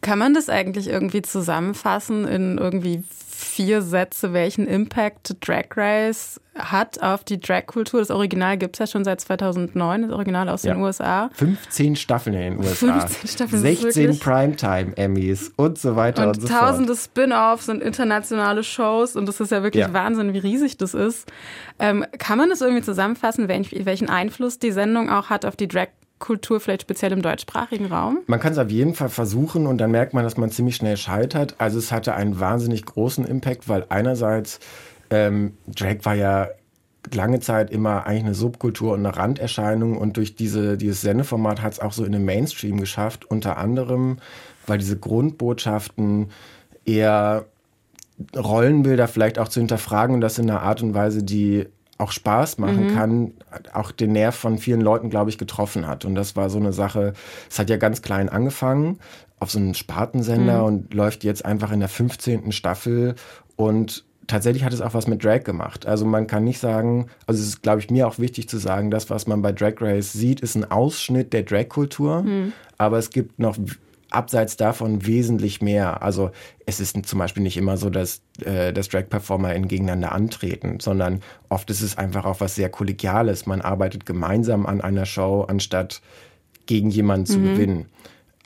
Kann 0.01 0.19
man 0.19 0.33
das 0.33 0.49
eigentlich 0.49 0.87
irgendwie 0.87 1.21
zusammenfassen 1.21 2.25
in 2.25 2.57
irgendwie 2.57 3.03
vier 3.59 3.81
Sätze, 3.81 4.31
welchen 4.31 4.67
Impact 4.67 5.35
Drag 5.45 5.65
Race 5.75 6.39
hat 6.57 7.03
auf 7.03 7.25
die 7.25 7.41
Drag-Kultur. 7.41 7.99
Das 7.99 8.09
Original 8.09 8.57
gibt 8.57 8.77
es 8.77 8.79
ja 8.79 8.87
schon 8.87 9.03
seit 9.03 9.19
2009, 9.19 10.03
das 10.03 10.11
Original 10.13 10.47
aus 10.47 10.63
ja. 10.63 10.73
den 10.73 10.81
USA. 10.81 11.29
15 11.33 11.97
Staffeln 11.97 12.37
in 12.37 12.53
den 12.53 12.59
USA. 12.59 13.01
15 13.01 13.29
Staffeln 13.29 13.61
16 13.61 14.19
Primetime-Emmys 14.19 15.51
und 15.57 15.77
so 15.77 15.97
weiter 15.97 16.23
und, 16.23 16.37
und 16.37 16.41
so 16.41 16.47
fort. 16.47 16.59
Tausende 16.61 16.95
Spin-offs 16.95 17.67
und 17.67 17.83
internationale 17.83 18.63
Shows 18.63 19.17
und 19.17 19.25
das 19.25 19.41
ist 19.41 19.51
ja 19.51 19.61
wirklich 19.61 19.87
ja. 19.87 19.91
Wahnsinn, 19.91 20.33
wie 20.33 20.39
riesig 20.39 20.77
das 20.77 20.93
ist. 20.93 21.29
Ähm, 21.79 22.05
kann 22.17 22.37
man 22.37 22.49
das 22.49 22.61
irgendwie 22.61 22.83
zusammenfassen, 22.83 23.49
welchen 23.49 24.09
Einfluss 24.09 24.59
die 24.59 24.71
Sendung 24.71 25.09
auch 25.09 25.29
hat 25.29 25.43
auf 25.43 25.57
die 25.57 25.67
Drag 25.67 25.89
Kultur, 26.19 26.59
vielleicht 26.59 26.83
speziell 26.83 27.11
im 27.11 27.21
deutschsprachigen 27.21 27.87
Raum? 27.87 28.19
Man 28.27 28.39
kann 28.39 28.51
es 28.51 28.57
auf 28.57 28.69
jeden 28.69 28.93
Fall 28.93 29.09
versuchen 29.09 29.65
und 29.67 29.79
dann 29.79 29.91
merkt 29.91 30.13
man, 30.13 30.23
dass 30.23 30.37
man 30.37 30.51
ziemlich 30.51 30.75
schnell 30.75 30.97
scheitert. 30.97 31.55
Also 31.57 31.79
es 31.79 31.91
hatte 31.91 32.13
einen 32.13 32.39
wahnsinnig 32.39 32.85
großen 32.85 33.25
Impact, 33.25 33.67
weil 33.67 33.85
einerseits 33.89 34.59
ähm, 35.09 35.57
Drag 35.67 35.97
war 36.03 36.15
ja 36.15 36.49
lange 37.13 37.39
Zeit 37.39 37.71
immer 37.71 38.05
eigentlich 38.05 38.25
eine 38.25 38.33
Subkultur 38.35 38.93
und 38.93 39.05
eine 39.05 39.15
Randerscheinung 39.15 39.97
und 39.97 40.17
durch 40.17 40.35
diese, 40.35 40.77
dieses 40.77 41.01
Sendeformat 41.01 41.61
hat 41.61 41.73
es 41.73 41.79
auch 41.79 41.93
so 41.93 42.03
in 42.03 42.11
den 42.11 42.25
Mainstream 42.25 42.79
geschafft, 42.79 43.25
unter 43.25 43.57
anderem, 43.57 44.17
weil 44.67 44.77
diese 44.77 44.97
Grundbotschaften 44.97 46.29
eher 46.85 47.45
Rollenbilder 48.35 49.07
vielleicht 49.07 49.39
auch 49.39 49.47
zu 49.47 49.59
hinterfragen 49.59 50.13
und 50.13 50.21
das 50.21 50.37
in 50.37 50.49
einer 50.49 50.61
Art 50.61 50.83
und 50.83 50.93
Weise, 50.93 51.23
die 51.23 51.67
auch 51.99 52.11
Spaß 52.11 52.57
machen 52.57 52.87
mhm. 52.87 52.95
kann, 52.95 53.33
auch 53.73 53.91
den 53.91 54.13
Nerv 54.13 54.35
von 54.35 54.57
vielen 54.57 54.81
Leuten, 54.81 55.09
glaube 55.09 55.29
ich, 55.29 55.37
getroffen 55.37 55.85
hat. 55.85 56.05
Und 56.05 56.15
das 56.15 56.35
war 56.35 56.49
so 56.49 56.57
eine 56.57 56.73
Sache, 56.73 57.13
es 57.49 57.59
hat 57.59 57.69
ja 57.69 57.77
ganz 57.77 58.01
klein 58.01 58.29
angefangen 58.29 58.99
auf 59.39 59.51
so 59.51 59.59
einem 59.59 59.73
Spartensender 59.73 60.59
mhm. 60.59 60.65
und 60.65 60.93
läuft 60.93 61.23
jetzt 61.23 61.45
einfach 61.45 61.71
in 61.71 61.79
der 61.79 61.89
15. 61.89 62.51
Staffel 62.51 63.15
und 63.55 64.03
tatsächlich 64.27 64.63
hat 64.63 64.73
es 64.73 64.81
auch 64.81 64.93
was 64.93 65.07
mit 65.07 65.23
Drag 65.23 65.43
gemacht. 65.43 65.85
Also 65.85 66.05
man 66.05 66.27
kann 66.27 66.43
nicht 66.43 66.59
sagen, 66.59 67.07
also 67.25 67.41
es 67.41 67.47
ist, 67.47 67.63
glaube 67.63 67.79
ich, 67.79 67.89
mir 67.89 68.07
auch 68.07 68.19
wichtig 68.19 68.47
zu 68.47 68.57
sagen, 68.57 68.91
das, 68.91 69.09
was 69.09 69.27
man 69.27 69.41
bei 69.41 69.51
Drag 69.51 69.75
Race 69.81 70.13
sieht, 70.13 70.39
ist 70.41 70.55
ein 70.55 70.69
Ausschnitt 70.69 71.33
der 71.33 71.43
Drag-Kultur, 71.43 72.23
mhm. 72.23 72.53
aber 72.77 72.97
es 72.97 73.09
gibt 73.09 73.39
noch 73.39 73.57
abseits 74.11 74.57
davon 74.57 75.05
wesentlich 75.05 75.61
mehr. 75.61 76.01
Also 76.01 76.31
es 76.65 76.79
ist 76.79 77.05
zum 77.05 77.19
Beispiel 77.19 77.43
nicht 77.43 77.57
immer 77.57 77.77
so, 77.77 77.89
dass, 77.89 78.21
äh, 78.43 78.73
dass 78.73 78.89
Drag-Performer 78.89 79.53
gegeneinander 79.59 80.11
antreten, 80.11 80.79
sondern 80.79 81.21
oft 81.49 81.69
ist 81.69 81.81
es 81.81 81.97
einfach 81.97 82.25
auch 82.25 82.39
was 82.39 82.55
sehr 82.55 82.69
Kollegiales. 82.69 83.45
Man 83.45 83.61
arbeitet 83.61 84.05
gemeinsam 84.05 84.65
an 84.65 84.81
einer 84.81 85.05
Show, 85.05 85.45
anstatt 85.47 86.01
gegen 86.65 86.89
jemanden 86.89 87.25
zu 87.25 87.39
mhm. 87.39 87.43
gewinnen. 87.45 87.85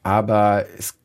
Aber 0.04 0.66
es 0.78 0.96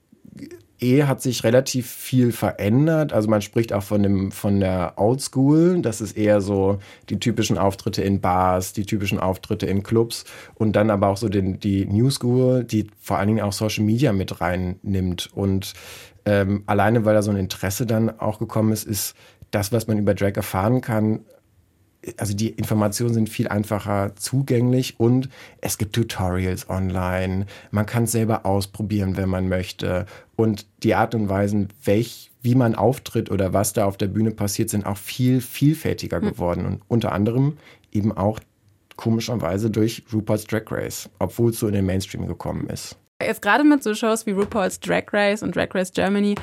eh 0.80 1.04
hat 1.04 1.20
sich 1.20 1.44
relativ 1.44 1.90
viel 1.90 2.32
verändert. 2.32 3.12
Also 3.12 3.28
man 3.28 3.42
spricht 3.42 3.72
auch 3.72 3.82
von, 3.82 4.02
dem, 4.02 4.30
von 4.30 4.60
der 4.60 4.94
Old 4.96 5.20
School. 5.20 5.80
Das 5.82 6.00
ist 6.00 6.16
eher 6.16 6.40
so 6.40 6.78
die 7.08 7.18
typischen 7.18 7.58
Auftritte 7.58 8.02
in 8.02 8.20
Bars, 8.20 8.72
die 8.72 8.84
typischen 8.84 9.18
Auftritte 9.18 9.66
in 9.66 9.82
Clubs 9.82 10.24
und 10.54 10.74
dann 10.74 10.90
aber 10.90 11.08
auch 11.08 11.16
so 11.16 11.28
den, 11.28 11.60
die 11.60 11.84
New 11.86 12.10
School, 12.10 12.64
die 12.64 12.86
vor 13.00 13.18
allen 13.18 13.28
Dingen 13.28 13.40
auch 13.40 13.52
Social 13.52 13.84
Media 13.84 14.12
mit 14.12 14.40
reinnimmt. 14.40 15.30
Und 15.34 15.74
ähm, 16.24 16.62
alleine, 16.66 17.04
weil 17.04 17.14
da 17.14 17.22
so 17.22 17.30
ein 17.30 17.36
Interesse 17.36 17.86
dann 17.86 18.20
auch 18.20 18.38
gekommen 18.38 18.72
ist, 18.72 18.84
ist 18.84 19.14
das, 19.50 19.72
was 19.72 19.86
man 19.86 19.98
über 19.98 20.14
Drag 20.14 20.36
erfahren 20.36 20.80
kann, 20.80 21.20
also 22.16 22.34
die 22.34 22.48
Informationen 22.50 23.14
sind 23.14 23.28
viel 23.28 23.48
einfacher 23.48 24.14
zugänglich 24.16 24.98
und 24.98 25.28
es 25.60 25.78
gibt 25.78 25.94
Tutorials 25.94 26.68
online. 26.70 27.46
Man 27.70 27.86
kann 27.86 28.04
es 28.04 28.12
selber 28.12 28.46
ausprobieren, 28.46 29.16
wenn 29.16 29.28
man 29.28 29.48
möchte. 29.48 30.06
Und 30.36 30.66
die 30.82 30.94
Art 30.94 31.14
und 31.14 31.28
Weise, 31.28 31.68
welch, 31.84 32.30
wie 32.42 32.54
man 32.54 32.74
auftritt 32.74 33.30
oder 33.30 33.52
was 33.52 33.72
da 33.72 33.84
auf 33.84 33.96
der 33.96 34.08
Bühne 34.08 34.30
passiert, 34.30 34.70
sind 34.70 34.86
auch 34.86 34.96
viel 34.96 35.40
vielfältiger 35.40 36.20
hm. 36.20 36.28
geworden. 36.28 36.66
Und 36.66 36.82
unter 36.88 37.12
anderem 37.12 37.58
eben 37.92 38.16
auch 38.16 38.40
komischerweise 38.96 39.70
durch 39.70 40.02
Rupert's 40.12 40.44
Drag 40.44 40.64
Race, 40.70 41.08
obwohl 41.18 41.50
es 41.50 41.58
so 41.58 41.68
in 41.68 41.74
den 41.74 41.86
Mainstream 41.86 42.26
gekommen 42.26 42.68
ist. 42.68 42.96
Jetzt 43.20 43.42
gerade 43.42 43.64
mit 43.64 43.82
so 43.82 43.94
Shows 43.94 44.26
wie 44.26 44.30
RuPaul's 44.30 44.78
Drag 44.78 45.12
Race 45.12 45.42
und 45.42 45.56
Drag 45.56 45.74
Race 45.74 45.92
Germany 45.92 46.36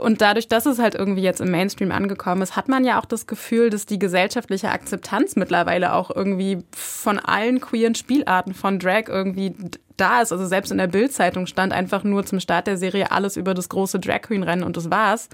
und 0.00 0.20
dadurch, 0.20 0.48
dass 0.48 0.66
es 0.66 0.78
halt 0.78 0.94
irgendwie 0.94 1.22
jetzt 1.22 1.40
im 1.40 1.50
Mainstream 1.50 1.90
angekommen 1.90 2.42
ist, 2.42 2.56
hat 2.56 2.68
man 2.68 2.84
ja 2.84 3.00
auch 3.00 3.04
das 3.04 3.26
Gefühl, 3.26 3.70
dass 3.70 3.84
die 3.84 3.98
gesellschaftliche 3.98 4.70
Akzeptanz 4.70 5.36
mittlerweile 5.36 5.92
auch 5.94 6.14
irgendwie 6.14 6.58
von 6.74 7.18
allen 7.18 7.60
queeren 7.60 7.94
Spielarten 7.94 8.54
von 8.54 8.78
Drag 8.78 9.08
irgendwie 9.08 9.54
da 9.96 10.22
ist. 10.22 10.32
Also 10.32 10.46
selbst 10.46 10.70
in 10.70 10.78
der 10.78 10.86
Bildzeitung 10.86 11.46
stand 11.46 11.72
einfach 11.72 12.04
nur 12.04 12.24
zum 12.24 12.38
Start 12.38 12.66
der 12.66 12.76
Serie 12.76 13.10
alles 13.10 13.36
über 13.36 13.54
das 13.54 13.68
große 13.68 13.98
Drag 13.98 14.22
Queen 14.22 14.42
Rennen 14.42 14.62
und 14.62 14.76
das 14.76 14.90
war's. 14.90 15.28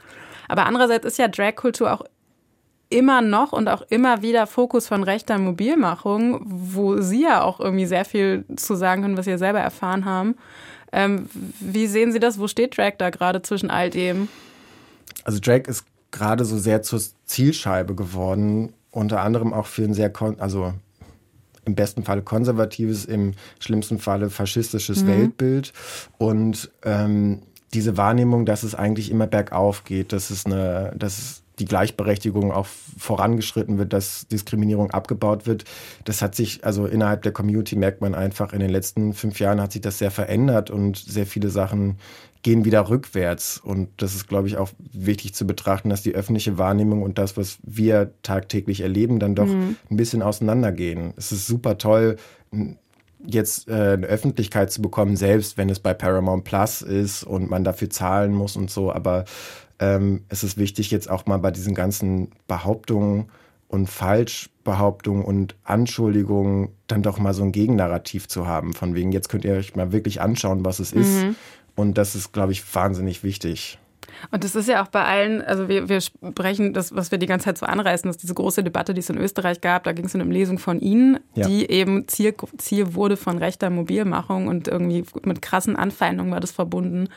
Aber 0.48 0.66
andererseits 0.66 1.04
ist 1.06 1.18
ja 1.18 1.28
Drag-Kultur 1.28 1.92
auch 1.92 2.04
immer 2.88 3.22
noch 3.22 3.52
und 3.52 3.68
auch 3.68 3.82
immer 3.88 4.22
wieder 4.22 4.46
Fokus 4.46 4.86
von 4.86 5.02
rechter 5.02 5.38
Mobilmachung, 5.38 6.40
wo 6.44 7.00
Sie 7.00 7.22
ja 7.22 7.42
auch 7.42 7.58
irgendwie 7.58 7.86
sehr 7.86 8.04
viel 8.04 8.44
zu 8.56 8.74
sagen 8.74 9.02
können, 9.02 9.16
was 9.16 9.24
Sie 9.24 9.38
selber 9.38 9.60
erfahren 9.60 10.04
haben. 10.04 10.36
Ähm, 10.92 11.28
wie 11.60 11.86
sehen 11.86 12.12
Sie 12.12 12.20
das? 12.20 12.38
Wo 12.38 12.48
steht 12.48 12.76
Drag 12.76 12.92
da 12.98 13.10
gerade 13.10 13.42
zwischen 13.42 13.70
all 13.70 13.90
dem? 13.90 14.28
Also 15.24 15.40
Drag 15.40 15.66
ist 15.66 15.84
gerade 16.10 16.44
so 16.44 16.58
sehr 16.58 16.82
zur 16.82 17.00
Zielscheibe 17.24 17.94
geworden, 17.94 18.72
unter 18.90 19.22
anderem 19.22 19.52
auch 19.54 19.66
für 19.66 19.82
ein 19.82 19.94
sehr, 19.94 20.12
also 20.38 20.74
im 21.64 21.74
besten 21.74 22.04
Falle 22.04 22.22
konservatives, 22.22 23.04
im 23.04 23.32
schlimmsten 23.58 23.98
Falle 23.98 24.30
faschistisches 24.30 25.02
mhm. 25.02 25.08
Weltbild. 25.08 25.72
Und 26.18 26.70
ähm, 26.84 27.42
diese 27.72 27.96
Wahrnehmung, 27.96 28.44
dass 28.44 28.62
es 28.62 28.74
eigentlich 28.74 29.10
immer 29.10 29.26
bergauf 29.26 29.84
geht, 29.84 30.12
dass 30.12 30.30
es 30.30 30.44
eine, 30.44 30.92
dass 30.96 31.18
es 31.18 31.41
die 31.62 31.68
Gleichberechtigung 31.68 32.50
auch 32.50 32.66
vorangeschritten 32.98 33.78
wird, 33.78 33.92
dass 33.92 34.26
Diskriminierung 34.26 34.90
abgebaut 34.90 35.46
wird. 35.46 35.64
Das 36.04 36.20
hat 36.20 36.34
sich, 36.34 36.64
also 36.64 36.86
innerhalb 36.86 37.22
der 37.22 37.30
Community 37.30 37.76
merkt 37.76 38.00
man 38.00 38.16
einfach, 38.16 38.52
in 38.52 38.58
den 38.58 38.70
letzten 38.70 39.12
fünf 39.12 39.38
Jahren 39.38 39.60
hat 39.60 39.70
sich 39.70 39.80
das 39.80 39.98
sehr 39.98 40.10
verändert 40.10 40.70
und 40.70 40.96
sehr 40.96 41.24
viele 41.24 41.50
Sachen 41.50 41.98
gehen 42.42 42.64
wieder 42.64 42.88
rückwärts. 42.88 43.58
Und 43.58 43.90
das 43.98 44.16
ist, 44.16 44.26
glaube 44.26 44.48
ich, 44.48 44.56
auch 44.56 44.70
wichtig 44.92 45.34
zu 45.34 45.46
betrachten, 45.46 45.88
dass 45.88 46.02
die 46.02 46.16
öffentliche 46.16 46.58
Wahrnehmung 46.58 47.02
und 47.02 47.16
das, 47.16 47.36
was 47.36 47.58
wir 47.62 48.12
tagtäglich 48.24 48.80
erleben, 48.80 49.20
dann 49.20 49.36
doch 49.36 49.46
mhm. 49.46 49.76
ein 49.88 49.96
bisschen 49.96 50.22
auseinandergehen. 50.22 51.14
Es 51.16 51.30
ist 51.30 51.46
super 51.46 51.78
toll, 51.78 52.16
jetzt 53.24 53.68
äh, 53.68 53.92
eine 53.92 54.06
Öffentlichkeit 54.08 54.72
zu 54.72 54.82
bekommen, 54.82 55.14
selbst 55.14 55.56
wenn 55.56 55.70
es 55.70 55.78
bei 55.78 55.94
Paramount 55.94 56.42
Plus 56.42 56.82
ist 56.82 57.22
und 57.22 57.48
man 57.48 57.62
dafür 57.62 57.88
zahlen 57.88 58.32
muss 58.32 58.56
und 58.56 58.68
so. 58.68 58.92
Aber 58.92 59.24
ähm, 59.82 60.22
es 60.28 60.44
ist 60.44 60.58
wichtig, 60.58 60.92
jetzt 60.92 61.10
auch 61.10 61.26
mal 61.26 61.38
bei 61.38 61.50
diesen 61.50 61.74
ganzen 61.74 62.30
Behauptungen 62.46 63.30
und 63.66 63.90
Falschbehauptungen 63.90 65.24
und 65.24 65.56
Anschuldigungen 65.64 66.68
dann 66.86 67.02
doch 67.02 67.18
mal 67.18 67.34
so 67.34 67.42
ein 67.42 67.50
Gegennarrativ 67.50 68.28
zu 68.28 68.46
haben. 68.46 68.74
Von 68.74 68.94
wegen, 68.94 69.10
jetzt 69.10 69.28
könnt 69.28 69.44
ihr 69.44 69.54
euch 69.54 69.74
mal 69.74 69.90
wirklich 69.90 70.20
anschauen, 70.20 70.64
was 70.64 70.78
es 70.78 70.94
mhm. 70.94 71.00
ist. 71.00 71.26
Und 71.74 71.98
das 71.98 72.14
ist, 72.14 72.32
glaube 72.32 72.52
ich, 72.52 72.62
wahnsinnig 72.74 73.24
wichtig. 73.24 73.78
Und 74.30 74.44
das 74.44 74.54
ist 74.54 74.68
ja 74.68 74.82
auch 74.82 74.88
bei 74.88 75.04
allen, 75.04 75.42
also 75.42 75.68
wir, 75.68 75.88
wir 75.88 76.00
sprechen 76.00 76.72
das, 76.72 76.94
was 76.94 77.10
wir 77.10 77.18
die 77.18 77.26
ganze 77.26 77.46
Zeit 77.46 77.58
so 77.58 77.66
anreißen, 77.66 78.08
dass 78.08 78.18
diese 78.18 78.34
große 78.34 78.62
Debatte, 78.62 78.94
die 78.94 79.00
es 79.00 79.10
in 79.10 79.18
Österreich 79.18 79.60
gab, 79.60 79.84
da 79.84 79.92
ging 79.92 80.04
es 80.04 80.14
um 80.14 80.20
eine 80.20 80.32
Lesung 80.32 80.58
von 80.58 80.80
Ihnen, 80.80 81.20
ja. 81.34 81.46
die 81.46 81.70
eben 81.70 82.08
Ziel, 82.08 82.34
Ziel 82.58 82.94
wurde 82.94 83.16
von 83.16 83.38
rechter 83.38 83.70
Mobilmachung 83.70 84.48
und 84.48 84.68
irgendwie 84.68 85.04
mit 85.24 85.42
krassen 85.42 85.76
Anfeindungen 85.76 86.32
war 86.32 86.40
das 86.40 86.52
verbunden. 86.52 87.08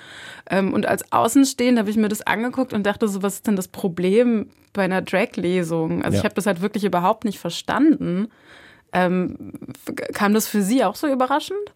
Ähm, 0.50 0.74
und 0.74 0.86
als 0.86 1.12
Außenstehend 1.12 1.80
habe 1.80 1.90
ich 1.90 1.98
mir 1.98 2.10
das 2.10 2.22
angeguckt 2.22 2.74
und 2.74 2.86
dachte 2.86 3.08
so, 3.08 3.22
was 3.22 3.36
ist 3.36 3.48
denn 3.48 3.56
das 3.56 3.68
Problem 3.68 4.48
bei 4.74 4.84
einer 4.84 5.02
Drag-Lesung? 5.02 6.04
Also 6.04 6.16
ja. 6.16 6.20
ich 6.20 6.26
habe 6.26 6.36
das 6.36 6.46
halt 6.46 6.62
wirklich 6.62 6.84
überhaupt 6.84 7.26
nicht 7.26 7.40
verstanden. 7.40 8.28
Ähm, 8.94 9.54
kam 10.14 10.34
das 10.34 10.48
für 10.48 10.62
Sie 10.62 10.84
auch 10.84 10.96
so 10.96 11.08
überraschend? 11.08 11.74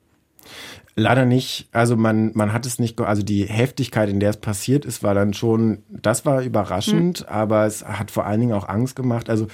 Leider 0.95 1.25
nicht. 1.25 1.69
Also 1.71 1.95
man, 1.95 2.31
man 2.33 2.51
hat 2.51 2.65
es 2.65 2.77
nicht, 2.77 2.99
also 2.99 3.23
die 3.23 3.45
Heftigkeit, 3.45 4.09
in 4.09 4.19
der 4.19 4.31
es 4.31 4.37
passiert 4.37 4.85
ist, 4.85 5.01
war 5.01 5.13
dann 5.13 5.33
schon, 5.33 5.79
das 5.89 6.25
war 6.25 6.41
überraschend, 6.41 7.21
mhm. 7.21 7.27
aber 7.27 7.65
es 7.65 7.85
hat 7.85 8.11
vor 8.11 8.25
allen 8.25 8.41
Dingen 8.41 8.53
auch 8.53 8.67
Angst 8.67 8.95
gemacht. 8.95 9.29
Also 9.29 9.47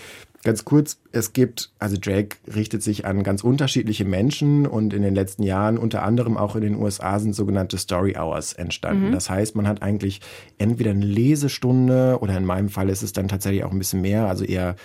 ganz 0.44 0.66
kurz, 0.66 0.98
es 1.12 1.34
gibt, 1.34 1.72
also 1.78 1.98
Drake 2.00 2.38
richtet 2.56 2.82
sich 2.84 3.06
an 3.06 3.24
ganz 3.24 3.44
unterschiedliche 3.44 4.06
Menschen 4.06 4.66
und 4.66 4.94
in 4.94 5.02
den 5.02 5.14
letzten 5.14 5.44
Jahren, 5.44 5.78
unter 5.78 6.04
anderem 6.04 6.38
auch 6.38 6.56
in 6.56 6.62
den 6.62 6.76
USA, 6.76 7.20
sind 7.20 7.36
sogenannte 7.36 7.78
Story 7.78 8.16
Hours 8.18 8.54
entstanden. 8.54 9.10
Mhm. 9.10 9.12
Das 9.12 9.30
heißt, 9.30 9.56
man 9.56 9.68
hat 9.68 9.82
eigentlich 9.82 10.22
entweder 10.58 10.92
eine 10.92 11.06
Lesestunde 11.06 12.18
oder 12.22 12.38
in 12.38 12.46
meinem 12.46 12.70
Fall 12.70 12.90
ist 12.90 13.04
es 13.04 13.14
dann 13.14 13.28
tatsächlich 13.28 13.64
auch 13.64 13.72
ein 13.72 13.80
bisschen 13.80 14.02
mehr, 14.02 14.28
also 14.28 14.46
eher 14.46 14.76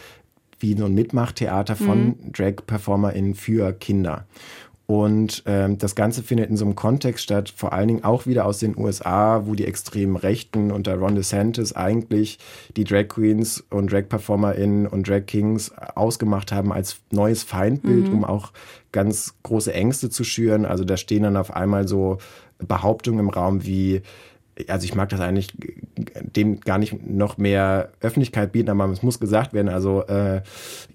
wie 0.59 0.77
so 0.77 0.85
ein 0.85 0.95
Mitmachtheater 0.95 1.77
von 1.77 2.05
mhm. 2.05 2.33
Drag-PerformerInnen 2.33 3.35
für 3.35 3.73
Kinder. 3.73 4.27
Und 4.91 5.45
ähm, 5.47 5.79
das 5.79 5.95
Ganze 5.95 6.21
findet 6.21 6.51
in 6.51 6.57
so 6.57 6.65
einem 6.65 6.75
Kontext 6.75 7.23
statt, 7.23 7.55
vor 7.55 7.73
allen 7.73 7.87
Dingen 7.87 8.03
auch 8.03 8.27
wieder 8.27 8.45
aus 8.45 8.59
den 8.59 8.77
USA, 8.77 9.47
wo 9.47 9.55
die 9.55 9.65
extremen 9.65 10.17
Rechten 10.17 10.73
unter 10.73 10.97
Ron 10.97 11.15
DeSantis 11.15 11.73
eigentlich 11.75 12.41
die 12.77 12.83
Drag 12.83 13.07
Queens 13.07 13.63
und 13.71 13.93
Drag 13.93 14.09
PerformerInnen 14.09 14.89
und 14.89 15.09
Drag 15.09 15.27
Kings 15.27 15.71
ausgemacht 15.95 16.51
haben 16.51 16.73
als 16.73 16.97
neues 17.13 17.45
Feindbild, 17.45 18.09
mhm. 18.09 18.15
um 18.15 18.25
auch 18.25 18.51
ganz 18.91 19.35
große 19.45 19.73
Ängste 19.73 20.11
zu 20.11 20.25
schüren. 20.25 20.67
Also 20.67 20.83
da 20.83 20.97
stehen 20.97 21.23
dann 21.23 21.37
auf 21.37 21.55
einmal 21.55 21.87
so 21.87 22.19
Behauptungen 22.59 23.21
im 23.21 23.29
Raum 23.29 23.65
wie, 23.65 24.03
also 24.69 24.85
ich 24.85 24.95
mag 24.95 25.09
das 25.09 25.21
eigentlich 25.21 25.53
dem 26.23 26.61
gar 26.61 26.79
nicht 26.79 27.07
noch 27.07 27.39
mehr 27.39 27.91
Öffentlichkeit 28.01 28.53
bieten, 28.53 28.71
aber 28.71 28.91
es 28.93 29.03
muss 29.03 29.21
gesagt 29.21 29.53
werden, 29.53 29.69
also 29.69 30.03
äh, 30.07 30.43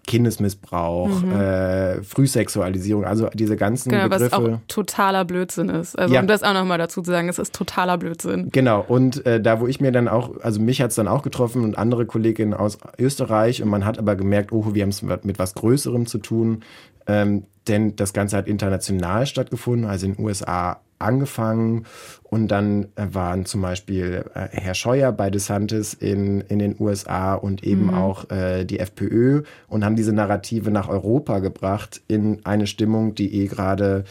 Kindesmissbrauch, 0.08 1.22
mhm. 1.22 1.32
äh, 1.32 2.04
Frühsexualisierung, 2.04 3.06
also 3.06 3.30
diese 3.34 3.56
ganzen 3.56 3.90
genau, 3.90 4.10
Begriffe. 4.10 4.32
Was 4.32 4.34
auch 4.34 4.60
totaler 4.68 5.26
Blödsinn 5.26 5.70
ist. 5.70 5.98
Also 5.98 6.14
ja. 6.14 6.22
um 6.22 6.28
das 6.28 6.44
auch 6.44 6.54
nochmal 6.54 6.78
dazu 6.78 7.02
zu 7.02 7.12
sagen, 7.12 7.30
es 7.30 7.40
ist 7.40 7.54
totaler 7.54 7.98
Blödsinn. 7.98 8.50
Genau, 8.52 8.84
und 8.88 9.26
äh, 9.26 9.42
da 9.42 9.60
wo 9.60 9.68
ich 9.68 9.82
mir 9.82 9.92
dann 9.92 10.08
auch, 10.08 10.42
also 10.42 10.60
mich 10.60 10.82
hat 10.82 10.90
es 10.90 10.96
dann 10.96 11.08
auch 11.08 11.24
getroffen 11.24 11.64
und 11.64 11.78
andere 11.78 12.06
Kolleginnen 12.06 12.54
aus 12.54 12.78
Österreich 13.00 13.64
und 13.64 13.70
man 13.70 13.86
hat 13.86 13.98
aber 13.98 14.16
gemerkt, 14.16 14.52
oh, 14.52 14.74
wir 14.74 14.84
haben 14.84 14.90
es 14.90 15.02
mit 15.02 15.40
was 15.40 15.56
Größerem 15.56 16.06
zu 16.06 16.20
tun. 16.20 16.64
Ähm, 17.08 17.46
denn 17.68 17.96
das 17.96 18.14
Ganze 18.14 18.38
hat 18.38 18.48
international 18.48 19.26
stattgefunden, 19.26 19.90
also 19.90 20.06
in 20.06 20.16
den 20.16 20.26
USA 20.26 20.82
angefangen 21.00 21.86
und 22.24 22.50
dann 22.50 22.88
äh, 22.96 23.08
waren 23.12 23.46
zum 23.46 23.62
Beispiel 23.62 24.26
äh, 24.34 24.48
Herr 24.52 24.74
Scheuer 24.74 25.12
bei 25.12 25.30
DeSantis 25.30 25.94
in, 25.94 26.42
in 26.42 26.60
den 26.60 26.76
USA 26.80 27.36
und 27.36 27.64
eben 27.64 27.88
mhm. 27.88 27.94
auch 27.94 28.30
äh, 28.30 28.66
die 28.66 28.80
FPÖ 28.80 29.44
und 29.68 29.86
haben 29.86 29.96
diese 29.96 30.14
Narrative 30.14 30.72
nach 30.72 30.90
Europa 30.90 31.40
gebracht 31.40 32.02
in 32.08 32.46
eine 32.46 32.68
Stimmung, 32.68 33.16
die 33.16 33.42
eh 33.42 33.48
gerade 33.48 34.04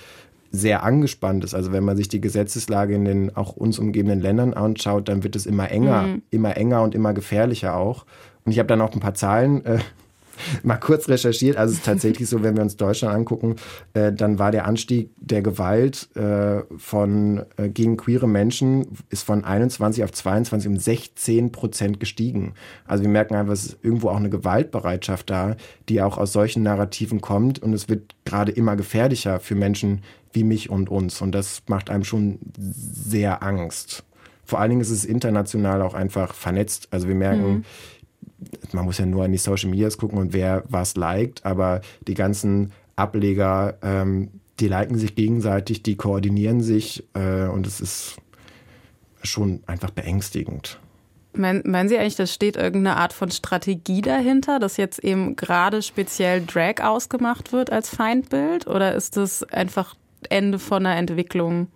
sehr 0.50 0.84
angespannt 0.84 1.42
ist. 1.42 1.54
Also 1.54 1.72
wenn 1.72 1.84
man 1.84 1.96
sich 1.96 2.08
die 2.08 2.20
Gesetzeslage 2.20 2.94
in 2.94 3.04
den 3.04 3.36
auch 3.36 3.56
uns 3.56 3.78
umgebenden 3.78 4.20
Ländern 4.20 4.54
anschaut, 4.54 5.08
dann 5.08 5.24
wird 5.24 5.34
es 5.34 5.46
immer 5.46 5.70
enger, 5.70 6.02
mhm. 6.02 6.22
immer 6.30 6.56
enger 6.56 6.82
und 6.82 6.94
immer 6.94 7.12
gefährlicher 7.12 7.76
auch. 7.76 8.06
Und 8.44 8.52
ich 8.52 8.58
habe 8.58 8.68
dann 8.68 8.80
auch 8.80 8.92
ein 8.92 9.00
paar 9.00 9.14
Zahlen 9.14 9.64
äh, 9.64 9.78
mal 10.62 10.76
kurz 10.76 11.08
recherchiert. 11.08 11.56
Also 11.56 11.72
es 11.72 11.78
ist 11.78 11.86
tatsächlich 11.86 12.28
so, 12.28 12.42
wenn 12.42 12.56
wir 12.56 12.62
uns 12.62 12.76
Deutschland 12.76 13.14
angucken, 13.14 13.56
äh, 13.94 14.12
dann 14.12 14.38
war 14.38 14.50
der 14.50 14.66
Anstieg 14.66 15.10
der 15.16 15.42
Gewalt 15.42 16.08
äh, 16.16 16.62
von 16.76 17.44
äh, 17.56 17.68
gegen 17.68 17.96
queere 17.96 18.28
Menschen 18.28 18.86
ist 19.10 19.24
von 19.24 19.44
21 19.44 20.04
auf 20.04 20.12
22 20.12 20.68
um 20.68 20.76
16 20.76 21.52
Prozent 21.52 22.00
gestiegen. 22.00 22.54
Also 22.86 23.04
wir 23.04 23.10
merken 23.10 23.34
einfach, 23.34 23.52
es 23.52 23.66
ist 23.66 23.78
irgendwo 23.82 24.08
auch 24.10 24.16
eine 24.16 24.30
Gewaltbereitschaft 24.30 25.30
da, 25.30 25.56
die 25.88 26.02
auch 26.02 26.18
aus 26.18 26.32
solchen 26.32 26.62
Narrativen 26.62 27.20
kommt 27.20 27.60
und 27.60 27.72
es 27.72 27.88
wird 27.88 28.14
gerade 28.24 28.52
immer 28.52 28.76
gefährlicher 28.76 29.40
für 29.40 29.54
Menschen 29.54 30.02
wie 30.32 30.44
mich 30.44 30.68
und 30.68 30.88
uns 30.88 31.20
und 31.22 31.32
das 31.32 31.62
macht 31.68 31.90
einem 31.90 32.04
schon 32.04 32.38
sehr 32.58 33.42
Angst. 33.42 34.04
Vor 34.46 34.60
allen 34.60 34.70
Dingen 34.70 34.82
ist 34.82 34.90
es 34.90 35.06
international 35.06 35.80
auch 35.80 35.94
einfach 35.94 36.34
vernetzt. 36.34 36.88
Also 36.90 37.08
wir 37.08 37.14
merken, 37.14 37.46
mhm 37.46 37.64
man 38.72 38.84
muss 38.84 38.98
ja 38.98 39.06
nur 39.06 39.24
an 39.24 39.32
die 39.32 39.38
Social 39.38 39.70
Medias 39.70 39.98
gucken 39.98 40.18
und 40.18 40.32
wer 40.32 40.64
was 40.68 40.96
liked, 40.96 41.44
aber 41.44 41.80
die 42.06 42.14
ganzen 42.14 42.72
Ableger, 42.96 43.78
ähm, 43.82 44.30
die 44.60 44.68
liken 44.68 44.98
sich 44.98 45.14
gegenseitig, 45.14 45.82
die 45.82 45.96
koordinieren 45.96 46.60
sich 46.60 47.04
äh, 47.14 47.46
und 47.46 47.66
es 47.66 47.80
ist 47.80 48.16
schon 49.22 49.62
einfach 49.66 49.90
beängstigend. 49.90 50.78
Meinen 51.36 51.88
Sie 51.88 51.98
eigentlich, 51.98 52.14
da 52.14 52.26
steht 52.26 52.56
irgendeine 52.56 52.96
Art 52.96 53.12
von 53.12 53.28
Strategie 53.28 54.02
dahinter, 54.02 54.60
dass 54.60 54.76
jetzt 54.76 55.00
eben 55.00 55.34
gerade 55.34 55.82
speziell 55.82 56.44
Drag 56.46 56.80
ausgemacht 56.80 57.52
wird 57.52 57.72
als 57.72 57.88
Feindbild? 57.88 58.68
Oder 58.68 58.94
ist 58.94 59.16
das 59.16 59.42
einfach 59.42 59.96
Ende 60.28 60.60
von 60.60 60.86
einer 60.86 60.96
Entwicklung? 60.96 61.66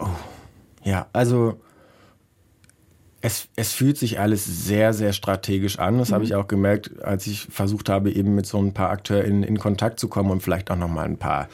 Oh, 0.00 0.08
ja, 0.82 1.06
also 1.12 1.60
es, 3.24 3.48
es 3.54 3.72
fühlt 3.72 3.96
sich 3.96 4.18
alles 4.18 4.44
sehr, 4.44 4.92
sehr 4.92 5.12
strategisch 5.12 5.78
an. 5.78 5.98
Das 5.98 6.10
mhm. 6.10 6.14
habe 6.14 6.24
ich 6.24 6.34
auch 6.34 6.48
gemerkt, 6.48 7.02
als 7.02 7.26
ich 7.28 7.46
versucht 7.50 7.88
habe, 7.88 8.10
eben 8.10 8.34
mit 8.34 8.46
so 8.46 8.60
ein 8.60 8.74
paar 8.74 8.90
Akteuren 8.90 9.26
in, 9.26 9.42
in 9.44 9.58
Kontakt 9.58 10.00
zu 10.00 10.08
kommen 10.08 10.30
und 10.30 10.42
vielleicht 10.42 10.72
auch 10.72 10.76
nochmal 10.76 11.04
ein 11.04 11.18
paar, 11.18 11.48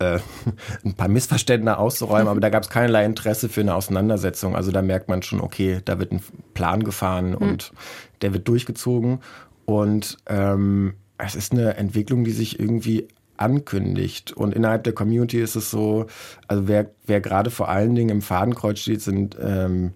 äh, 0.00 0.18
ein 0.84 0.94
paar 0.94 1.06
Missverständnisse 1.06 1.78
auszuräumen. 1.78 2.26
Aber 2.26 2.40
da 2.40 2.50
gab 2.50 2.64
es 2.64 2.70
keinerlei 2.70 3.04
Interesse 3.04 3.48
für 3.48 3.60
eine 3.60 3.76
Auseinandersetzung. 3.76 4.56
Also 4.56 4.72
da 4.72 4.82
merkt 4.82 5.08
man 5.08 5.22
schon, 5.22 5.40
okay, 5.40 5.80
da 5.84 6.00
wird 6.00 6.10
ein 6.10 6.22
Plan 6.54 6.82
gefahren 6.82 7.30
mhm. 7.30 7.36
und 7.36 7.72
der 8.20 8.34
wird 8.34 8.48
durchgezogen. 8.48 9.20
Und 9.64 10.16
ähm, 10.26 10.94
es 11.18 11.36
ist 11.36 11.52
eine 11.52 11.76
Entwicklung, 11.76 12.24
die 12.24 12.32
sich 12.32 12.58
irgendwie 12.58 13.06
ankündigt. 13.36 14.32
Und 14.32 14.54
innerhalb 14.54 14.82
der 14.82 14.92
Community 14.92 15.40
ist 15.40 15.54
es 15.54 15.70
so, 15.70 16.06
also 16.48 16.66
wer, 16.66 16.90
wer 17.06 17.20
gerade 17.20 17.50
vor 17.50 17.68
allen 17.68 17.94
Dingen 17.94 18.10
im 18.10 18.22
Fadenkreuz 18.22 18.80
steht, 18.80 19.02
sind 19.02 19.36
ähm, 19.40 19.92